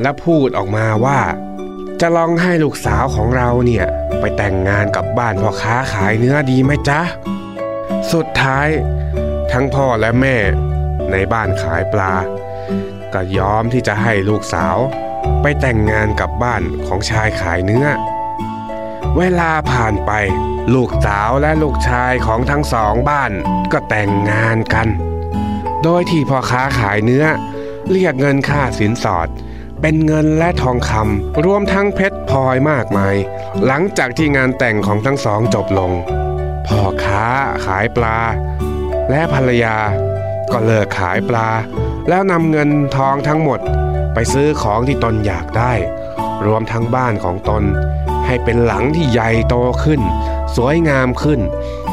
[0.00, 1.20] และพูดออกมาว่า
[2.00, 3.86] จะลองให้ลูกสาวของเราเนี่ย
[4.20, 7.00] ไปแต่งงานกับบ้านพ่อค้าขายเนื้อดีไหมจ๊ะ
[8.12, 8.68] สุดท้าย
[9.52, 10.36] ทั้งพ่อและแม่
[11.10, 12.14] ในบ้านขายปลา
[13.12, 14.76] ก็ยอมที่จะให้ลูกสาว
[15.42, 17.86] ไปแต่งงานกับบ้านของชายขายเนื้อ
[19.18, 20.12] เวลาผ่านไป
[20.74, 23.32] ลูกสาวและลูกชายของทั้งสองบ้าน
[23.72, 24.88] ก็แต่งงานกัน
[25.84, 27.24] โดยที่พ่อค้าขายเนื้อ
[27.90, 29.28] เรียกเงินค่าสินสอด
[29.80, 33.14] เป็นเงินและทองคำรวมทั้งเพชรพลอยมากมาย
[33.66, 35.92] หลังจากที่งานแต่งของทั้งสองจบลง
[36.66, 37.24] พ่อค้า
[37.66, 38.18] ขายปลา
[39.10, 39.76] และภรรยา
[40.52, 41.48] ก็เลิกขายปลา
[42.08, 43.60] แล้วนำเงินทองทั้งหมด
[44.14, 45.72] ไปซื้อของที่ตนอยากได้
[46.46, 47.62] รวมทั้งบ้านของตน
[48.26, 50.00] ให้เป็นหลังที่ใหญ่โตขึ้น
[50.56, 51.40] สวยงามขึ้น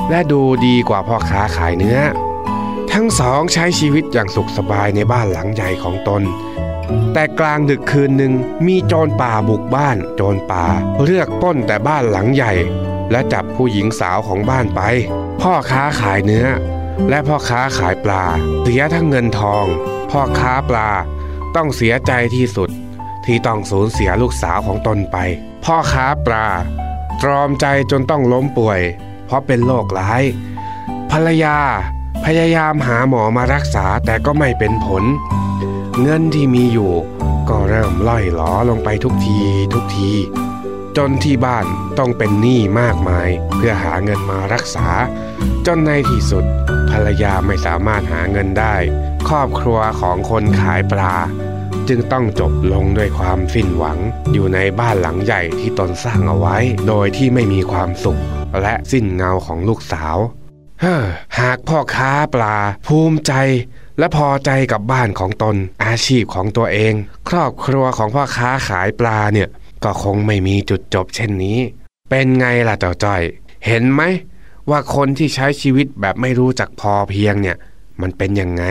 [0.10, 2.00] และดูดีกว่าพ่อค้าขายเนื้อ
[2.94, 6.24] ทั้งสองใช้ชีวิตอย่างสุขสบายในบ้านหลังใหญ่ของตน
[7.14, 8.34] แต่กลางดึกคืนหนึ่ง
[8.66, 10.66] มีโจรป่าบุกบ้าน โจรป่า
[11.04, 12.54] เลือกป้นแต่บ้านหลังใหญ่
[13.12, 14.82] และจับผู้หญิงสาวของบ้านไป
[15.42, 16.48] พ่อค้าขายเนื้อ
[17.10, 18.24] และพ่อค้าขายปลา
[18.62, 19.66] เสียทั้งเงินทอง
[20.12, 20.89] พ่อค้าปลา
[21.56, 22.70] ต้องเสียใจที่สุด
[23.26, 25.18] ที่ต้องสูญเสียลูกสาวของตนไป
[25.66, 26.48] พ่อค้าปลา
[27.22, 28.82] ตรอมใจจนต้องล้มป่วย
[29.26, 30.24] เพราะเป็นโรคร้าย
[31.12, 31.58] ภรรยา
[32.26, 35.04] พยายามหาหมอมารักษาแต่ก็ไม่เป็นผล
[36.02, 36.94] เงินที่มีอยู่
[37.50, 39.40] ก็เริ่มล่อยหลอลงไปทุกที
[39.74, 40.12] ทุกที
[40.98, 41.66] จนที่บ้าน
[41.98, 44.88] ต้องเป็นหนี้มากมาย เพื่อหาเงินมารักษา
[45.66, 46.46] จนในที่สุด
[46.90, 48.76] ภรรยาไม่สามารถหาเงินได้
[49.28, 51.16] ครอบครัวของคนขายปลา
[51.90, 53.98] จึงต้องจบลงด้วยความสิ้นหวัง
[54.34, 56.58] อยู่ในบ้านหลังใหญ่ที่ตนสร้างเอาไว้
[56.88, 58.22] โดยที่ไม่มีความสุข
[58.62, 60.18] และสิ้นเงาของลูกสาว
[61.40, 62.56] หากพ่อค้าปลา
[62.88, 63.34] ภูมิใจ
[64.00, 65.56] และพอใจกับบ้านของตน
[65.86, 66.94] อาชีพของตัวเอง
[67.30, 69.50] ครอบครัวของพ่อค้าขายปลาเนี่ย
[69.84, 71.60] ก็คงไม่มีจุดจบเช่นนี้
[72.10, 73.22] เป็นไงล่ะเจ้าจ้อย
[73.66, 74.02] เห็นไหม
[74.70, 77.58] ว่าคนที่ใช้ชีวิตแบบไม่รู้จักพอเพียงเนี่ย
[78.02, 78.64] มันเป็นยังไง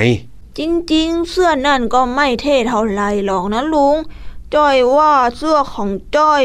[0.58, 0.60] จ
[0.94, 3.96] ริงๆ เสื้อนั่นก็ไม่เท่เท่าไรหรอกนะลุง
[4.54, 6.42] จ้อยว่าเสื้อของจ้อย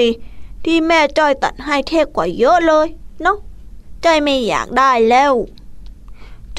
[0.66, 2.88] ที่แม่จ้อยตัดให้เท่กว่าเยอะเลย
[3.22, 3.38] เนาะ
[4.04, 5.34] จ้อยไม่อยากได้แล้ว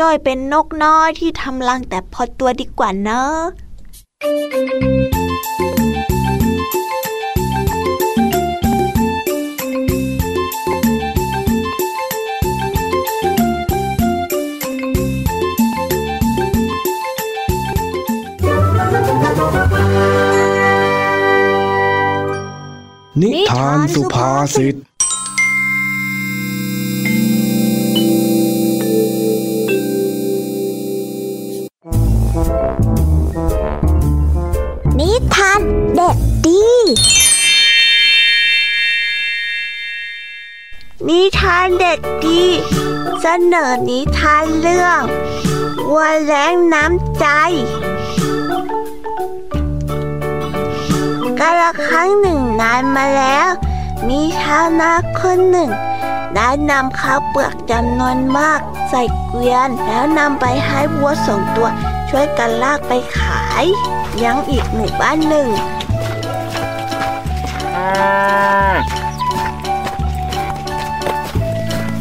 [0.00, 3.40] จ้อยเป็นนกน้อยที่ทำรังแต่พอตัวดีกว่าเนอะ
[23.22, 24.74] นิทานสุภาษิต
[35.34, 35.60] ทาน
[35.96, 36.16] เด็ก
[36.46, 36.66] ดี
[41.08, 42.42] นิทานเด็กดี
[43.20, 45.00] เสนอนิทานเรื่อง
[45.88, 47.26] วัวแรงน้ำใจ
[51.38, 53.48] กาละครั้งหนึ่งนานมาแล้ว
[54.08, 55.70] มีชาวนาคนหนึ่ง
[56.34, 58.60] ได้นำข้าวเปลือกจำนวนมาก
[58.90, 61.68] ใส่เกวียนแล้วนำไปให้วัวสองตัว
[62.18, 63.64] ช่วยกันลากไปขาย
[64.24, 65.48] ยังอีกหมู่บ้านหนึ่ง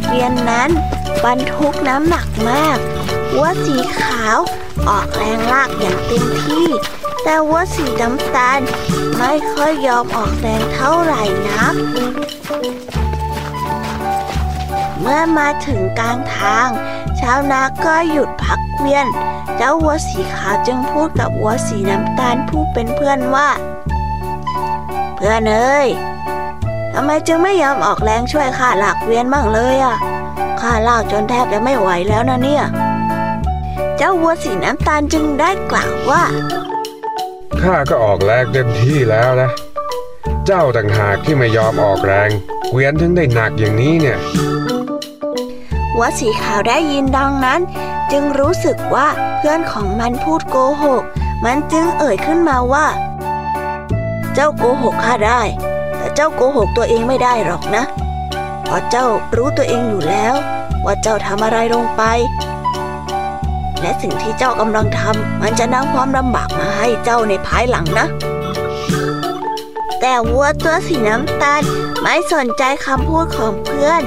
[0.05, 0.69] เกวียนนั้น
[1.25, 2.77] บรรทุกน้ำหนักมาก
[3.35, 4.37] วัวสีขาว
[4.89, 6.67] ออกแรงลากอย่างเต็มที่
[7.23, 8.59] แต่วัวสีน้ำตาล
[9.17, 11.75] ไม่ค่อยยอมออกแรงเท่าไหร่นัก
[14.99, 16.69] เมื่อมาถึงกลางทาง
[17.27, 19.07] ชาวนาก็หยุดพักเกวียน
[19.57, 23.49] เจ้าวัวสีขาวจึงพูดกับวัวสีน้ำตาลผู้เป็นเพื่อนว่า
[25.15, 25.87] เพื่อนเอ้ย
[26.93, 29.97] ทำไมจึงไม่ยอมออกแรงช่วยข้าลากเวียนบ้างเลยอะ
[30.61, 32.63] ข้าลากจนแทบจะไม่ไหวแล้วนะเนี่ย
[33.97, 36.23] เจ้าวัวสีน้ำตาลจึงได้กล่าวว่า
[37.61, 39.49] ข้าก็ออกแรงเต็มที่แล้วนะ
[40.45, 42.29] เจ้าต่างหากที่ไม่ยอมออกแรง
[42.69, 44.19] เกวียนถึงได้หนักอย่างนี้เนี่ย
[45.97, 47.59] วัวสีขาวได้ยินดังนั้น
[48.11, 51.03] จึงรู้สึกว่าเพื่อนของมันพูดโกหก
[51.45, 52.85] มันจึงเอ่ยขึ้นมาว่า
[54.33, 55.41] เจ้าโกหกข้าได้
[55.97, 57.83] แต่เจ้าโกหกตัวเองไม่ได้หรอกนะ
[58.63, 60.33] เพราะเจ้ารู้ตัวเองอยู่แล้ว
[60.85, 62.03] ว่าเจ้าทำอะไรลงไป
[63.81, 68.07] และสิ่งที่เจ้ากำลังทำมันจะนำความลำบากมาให้เจ้าในภายหลังนะ
[70.07, 71.61] แต่วัวตัวสีน้ำตาล
[72.01, 74.03] ไม่สนใจคำพูดของเพื่อน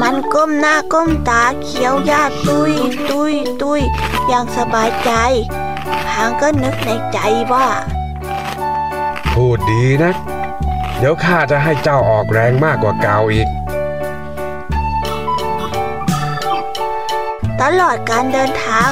[0.00, 2.72] มันก้มหน้าก้มตาเคี้ยวหญ้าตุย
[3.10, 3.80] ตุยตุย
[4.28, 5.10] อย่างสบายใจ
[6.08, 7.18] พางก็นึกในใจ
[7.52, 7.68] ว่า
[9.32, 10.12] พูดดีนะ
[10.98, 13.48] เดี๋ยวข้าจะให้เจ้าออกแรงมากกว่าเก่าอีก
[17.60, 18.90] ตลอดการเดินทาง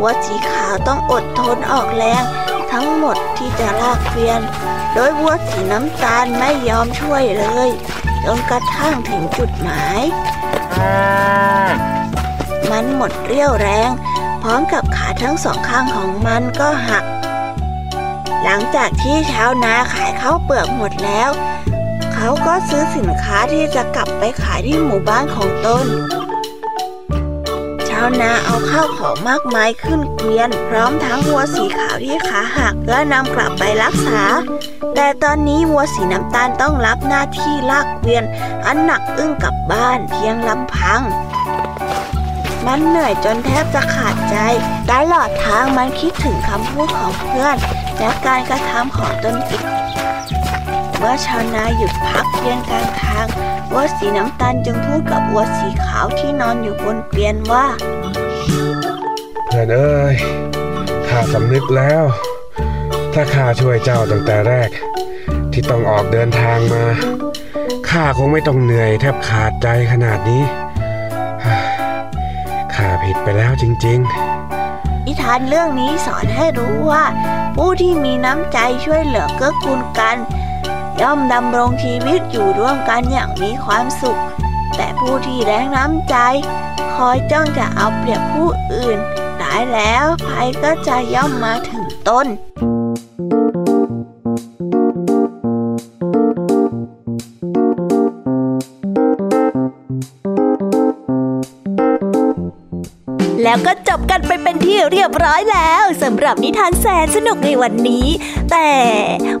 [0.00, 2.22] วัวสีขาวต้องอดทนออกแรง
[2.70, 3.21] ทั้งหมดที่
[3.60, 4.40] จะลากเกวียน
[4.94, 7.68] โดยวัวสีน้ำตาลไม่ยอมช่วยเลย
[8.24, 10.02] จนกระทั่งถึงจุดหมาย
[12.70, 13.90] มันหมดเรี่ยวแรง
[14.42, 17.04] พร้อมกับขาทั้งสองข้างของมันก็หัก
[18.42, 21.30] หลังจากที่ชาวนาขายข้าวเปลือกหมดแล้ว
[22.14, 34.22] เขาก็ซื้อสินค้าที่จะกลับไปขายที่หมู่บ้านของตนาวนาเอาข้าวของมากมายขึ้นเกวียน พร้อมทั้งวัวสีขาวที่ขาหักและนำกลับไปรักษา
[34.94, 38.24] แต่ตอนนี้วัวสีน้ำตาลต้องรับหน้าที่ลากเกวียน
[38.66, 41.02] อันหนักอึ้งกลับบ้านเพียงลำพัง
[42.66, 44.36] มันเหนื่อยจนแทบจะขาดใจ
[44.90, 47.56] ตลอดทางมันคิดถึงคำพูดของเพื่อน
[47.98, 49.66] และการกระทำของตนเอง
[50.96, 53.26] เมื่อชาวนาหยุดพักเพียงกลางทาง
[53.74, 57.66] วัวสีน้ำตาลจึงพูดกับวัวสีขาวที่นอนอยู่บนเกวียนว่า
[59.46, 60.14] เพื่อนเอ้ย
[61.08, 62.04] ข้าสำนึกแล้ว
[63.12, 64.70] ถ้าข้าช่วยเจ้าตั้งแต่แรก
[65.52, 66.84] ที่ต้องออกเดินทางมา
[67.90, 70.42] ข้าคงไม่ต้องเหนื่อยแทบขาดใจขนาดนี้
[72.74, 73.98] ข้าผิดไปแล้วจริง
[74.52, 77.04] ๆ นิทานเรื่องนี้สอนให้รู้ว่า
[77.56, 80.16] ผู้ที่มีน้ำใจช่วยเหลือเกื้อกูลกัน
[81.00, 84.20] ย่อมดำรงชีวิตอยู่ร่วมกันอย่างมีความสุข
[84.76, 86.16] แต่ผู้ที่แรงน้ำใจ
[86.94, 88.98] คอยจ้องจะเอาเปรียบผู้อื่น
[89.40, 92.26] ตายแล้วภัยก็จะย่อมมาถึงต้น
[103.42, 108.06] แล้วก็จบ กันไปเป็นที่เรียบร้อยแล้วสำหรับนิทานแสนสนุกในวันนี้
[108.50, 108.70] แต่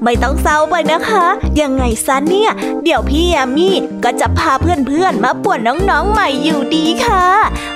[0.04, 1.26] ไม่ต้องเศร้าไปนะคะ
[1.60, 2.50] ยังไงซะเนี่ย
[2.84, 5.60] เดี๋ยวพี่แอมมี่ก็จะพาเพื่อนๆมาป่วน
[5.90, 7.26] น้องๆใหม่อยู่ดีค่ะ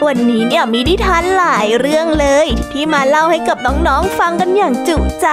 [0.06, 5.28] วันนี้เนี่ยมีนิทานหลายเรื่องเลย ที่มาเล่าให้กับน้องๆฟังกันอย่างจุใจ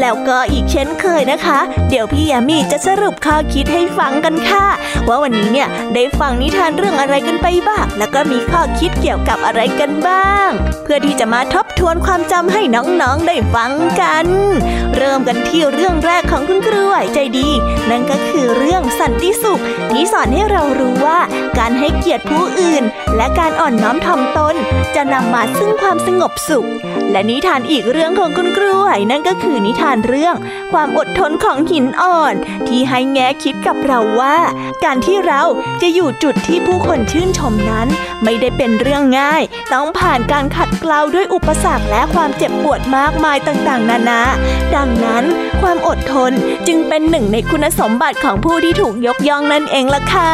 [0.00, 4.66] แล้วก็อีกเช่นเคยนะคะ เดี๋ยวพี่แอมมี่จะสรุปข้อคิดให้ฟังกันค่ะ
[5.08, 10.52] ว่าวันนี้เนี่ยได้ฟังนิทานเรื่องอะไรกันไปบ้าง แล้วก็มีข้อคิดเกี่ยวกับอะไรกันบ้างบ้าง
[10.84, 14.26] เพื่อที่จะมาทบทวนความจำให้น้องๆได้ฟังกัน
[14.96, 17.48] เริ่มกันที่เรื่องแรกของคุณครูไหวใจดี
[17.90, 21.18] นั่นก็คือเรื่องสันติสุข ที่สอนให้เรารู้ว่า
[21.58, 22.84] การให้เกียรติผู้อื่น
[23.16, 24.56] และการอ่อนน้อมถ่อมตน
[24.94, 26.68] จะนำมาซึ่งความสงบสุข
[27.10, 30.34] และนิทานอีกเรื่องของคุณครูไหวนั่นก็คือนิทานเรื่อง
[30.72, 32.34] ความอดทนของหินอ่อน
[32.68, 34.36] ที่ให้แง่คิดกับเราว่า
[34.84, 35.42] การที่เรา
[35.82, 37.88] จะอยู่จุดที่ผู้คนชื่นชมนั้น
[38.24, 44.20] ไม่ได้เป็นเรื่องง่าย ต้องผ่านการขัดกลาวด้วยอุปสรรคและความเจ็บปวดมากมายต่างๆ นานา
[44.76, 45.24] ดังนั้น
[45.60, 46.32] ความอดทน
[46.66, 50.32] จึงเป็นหนึ่งในคุณสมบัติของผู้ที่ถูกยกย่องนั่นเองล่ะค่ะ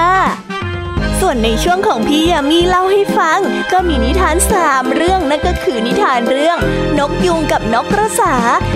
[1.20, 3.40] ส่วนในช่วงของพี่ยามีเล่าให้ฟัง
[3.72, 6.58] ก็มีนิทานสามเรื่องนั่นก็คือนิทานเรื่อง
[6.98, 8.34] นกยุงกับนกกระสา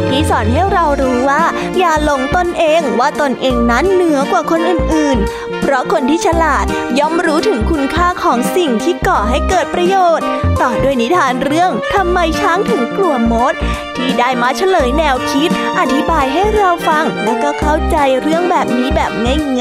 [0.08, 1.42] ที่สอนให้เรารู้ว่า
[1.78, 6.66] อย่าหลงตนเองว่าตนเองนั้นเหนือกว่าคนอื่นๆ เพราะคนที่ฉลาด
[6.98, 10.26] ย่อมรู้ถึงคุณค่าของสิ่งที่ก่อให้เกิดประโยชน์
[10.62, 13.54] ต่อด้วยนิทานเรื่องทำไมช้างถึงกลัวมด
[13.96, 19.12] ที่ได้มาเฉลยแนวคิด อธิบายให้เราฟังและก็เข้าใจเรื่องแบบนี้แบบ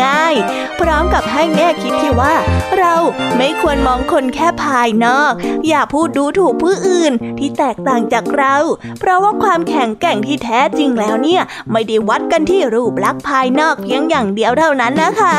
[0.02, 2.36] ง่ายๆ พร้อมกับให้แง่คิดที่ว่า
[2.78, 2.96] เรา
[3.38, 5.34] ไม่ควรมองคนแค่ภายนอก
[5.68, 8.56] อย่าพูดดูถูกผู้อื่นที่แตกต่างจากเรา
[9.00, 11.42] เพราะว่าความแข็งแกร่งที่แท้จริงแล้วเนี่ย
[11.72, 15.38] ไม่ได้วัดกันที่รูปลักษณ์ภายนอกเพียงอย่างเดียวเท่านั้นนะคะ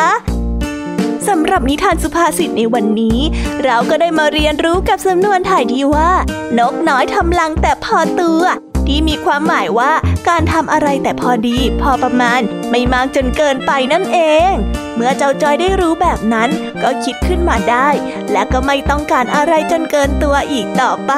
[1.28, 3.18] สำหรับนิทานสุภาษิตในวันนี้
[3.64, 6.10] เราก็ได้มาเรียนรู้กับสำนวนถ่ายที่ว่า
[6.58, 8.42] นกน้อยทำลังแต่พอตัว
[8.86, 9.92] ที่มีความหมายว่า
[10.28, 14.18] การทำอะไรแต่พอดี พอประมาณ ไม่มากจนเกินไปนั่นเอ
[14.50, 14.52] ง
[14.94, 16.50] เมื่อเจ้าจอยได้รู้แบบนั้น
[16.82, 17.88] ก็คิดขึ้นมาได้
[18.32, 21.12] และก็ไม่ต้องการอะไรจนเกินตัวอีกต่อไป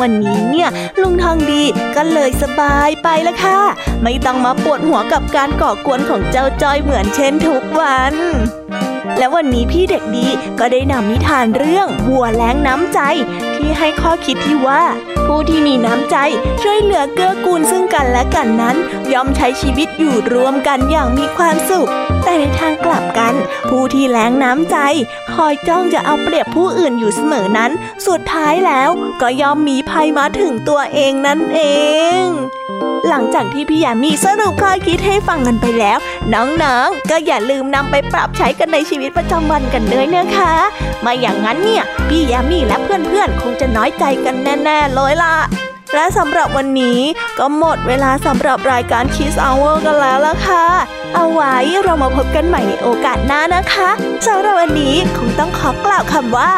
[0.00, 0.68] วันนี้เนี่ย
[1.00, 1.62] ลุงทองดี
[1.96, 3.60] ก็เลยสบายไปละค่ะ
[4.02, 8.14] ไม่ต้องมาปวดหัวกับการก่อกวนของเจ้าจอยเหมือนเช่นทุกวัน
[9.18, 10.26] และวันนี้พี่เด็กดี
[10.58, 13.00] ก็ได้นำนิทานเรื่องวัวแล้งน้ำใจ
[13.56, 14.82] ที่ให้ข้อคิดที่ว่า
[15.26, 16.16] ผู้ที่มีน้ำใจ
[16.62, 18.76] ช่วยเหลือเกื้อกูลซึ่งกันและกันนั้น
[19.12, 21.90] ย่อมใช้ชีวิตอยู่รวมกันอย่างมีความสุข
[22.24, 23.34] แต่ในทางกลับกัน
[23.68, 24.76] ผู้ที่แล้งน้ำใจ
[25.34, 27.70] คอยจ้องจะเอาเปรียบผู้อื่นอยู่เสมอนั้น
[28.06, 28.90] สุดท้ายแล้ว
[29.20, 31.60] ก็ย่อมมีภัยมาถึงตัวเองนั่นเอ
[32.22, 32.26] ง
[33.08, 35.98] หลังจากที่พี่ยามีสรุปข้อคิดให้ฟังกันไปแล้ว
[36.34, 40.54] น้องๆ ก็อย่าลืมนำไปปรับใช้กันในชีวิตประจำวันกันเลยนะคะ
[41.02, 45.36] ไม่อย่างนั้นเนี่ยพี่ยามีและเพื่อนๆ คงจะน้อยใจกันแน่ๆเลยล่ะ
[45.94, 46.98] และสำหรับวันนี้
[47.38, 50.66] ก็หมดเวลาสำหรับรายการคิสเอาเวอร์กันแล้วล่ะค่ะ
[51.14, 53.90] เอาไว้เรามาพบกันใหม่ในโอกาสหน้านะคะ
[54.26, 56.52] สำหรับวันนี้คงต้องขอกล่าวคำว่า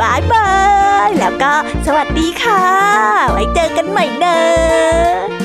[0.00, 0.48] บายบา
[1.06, 1.52] ยแล้วก็
[1.86, 2.64] สวัสดีค่ะ
[3.32, 4.40] ไว้เจอกันใหม่เด้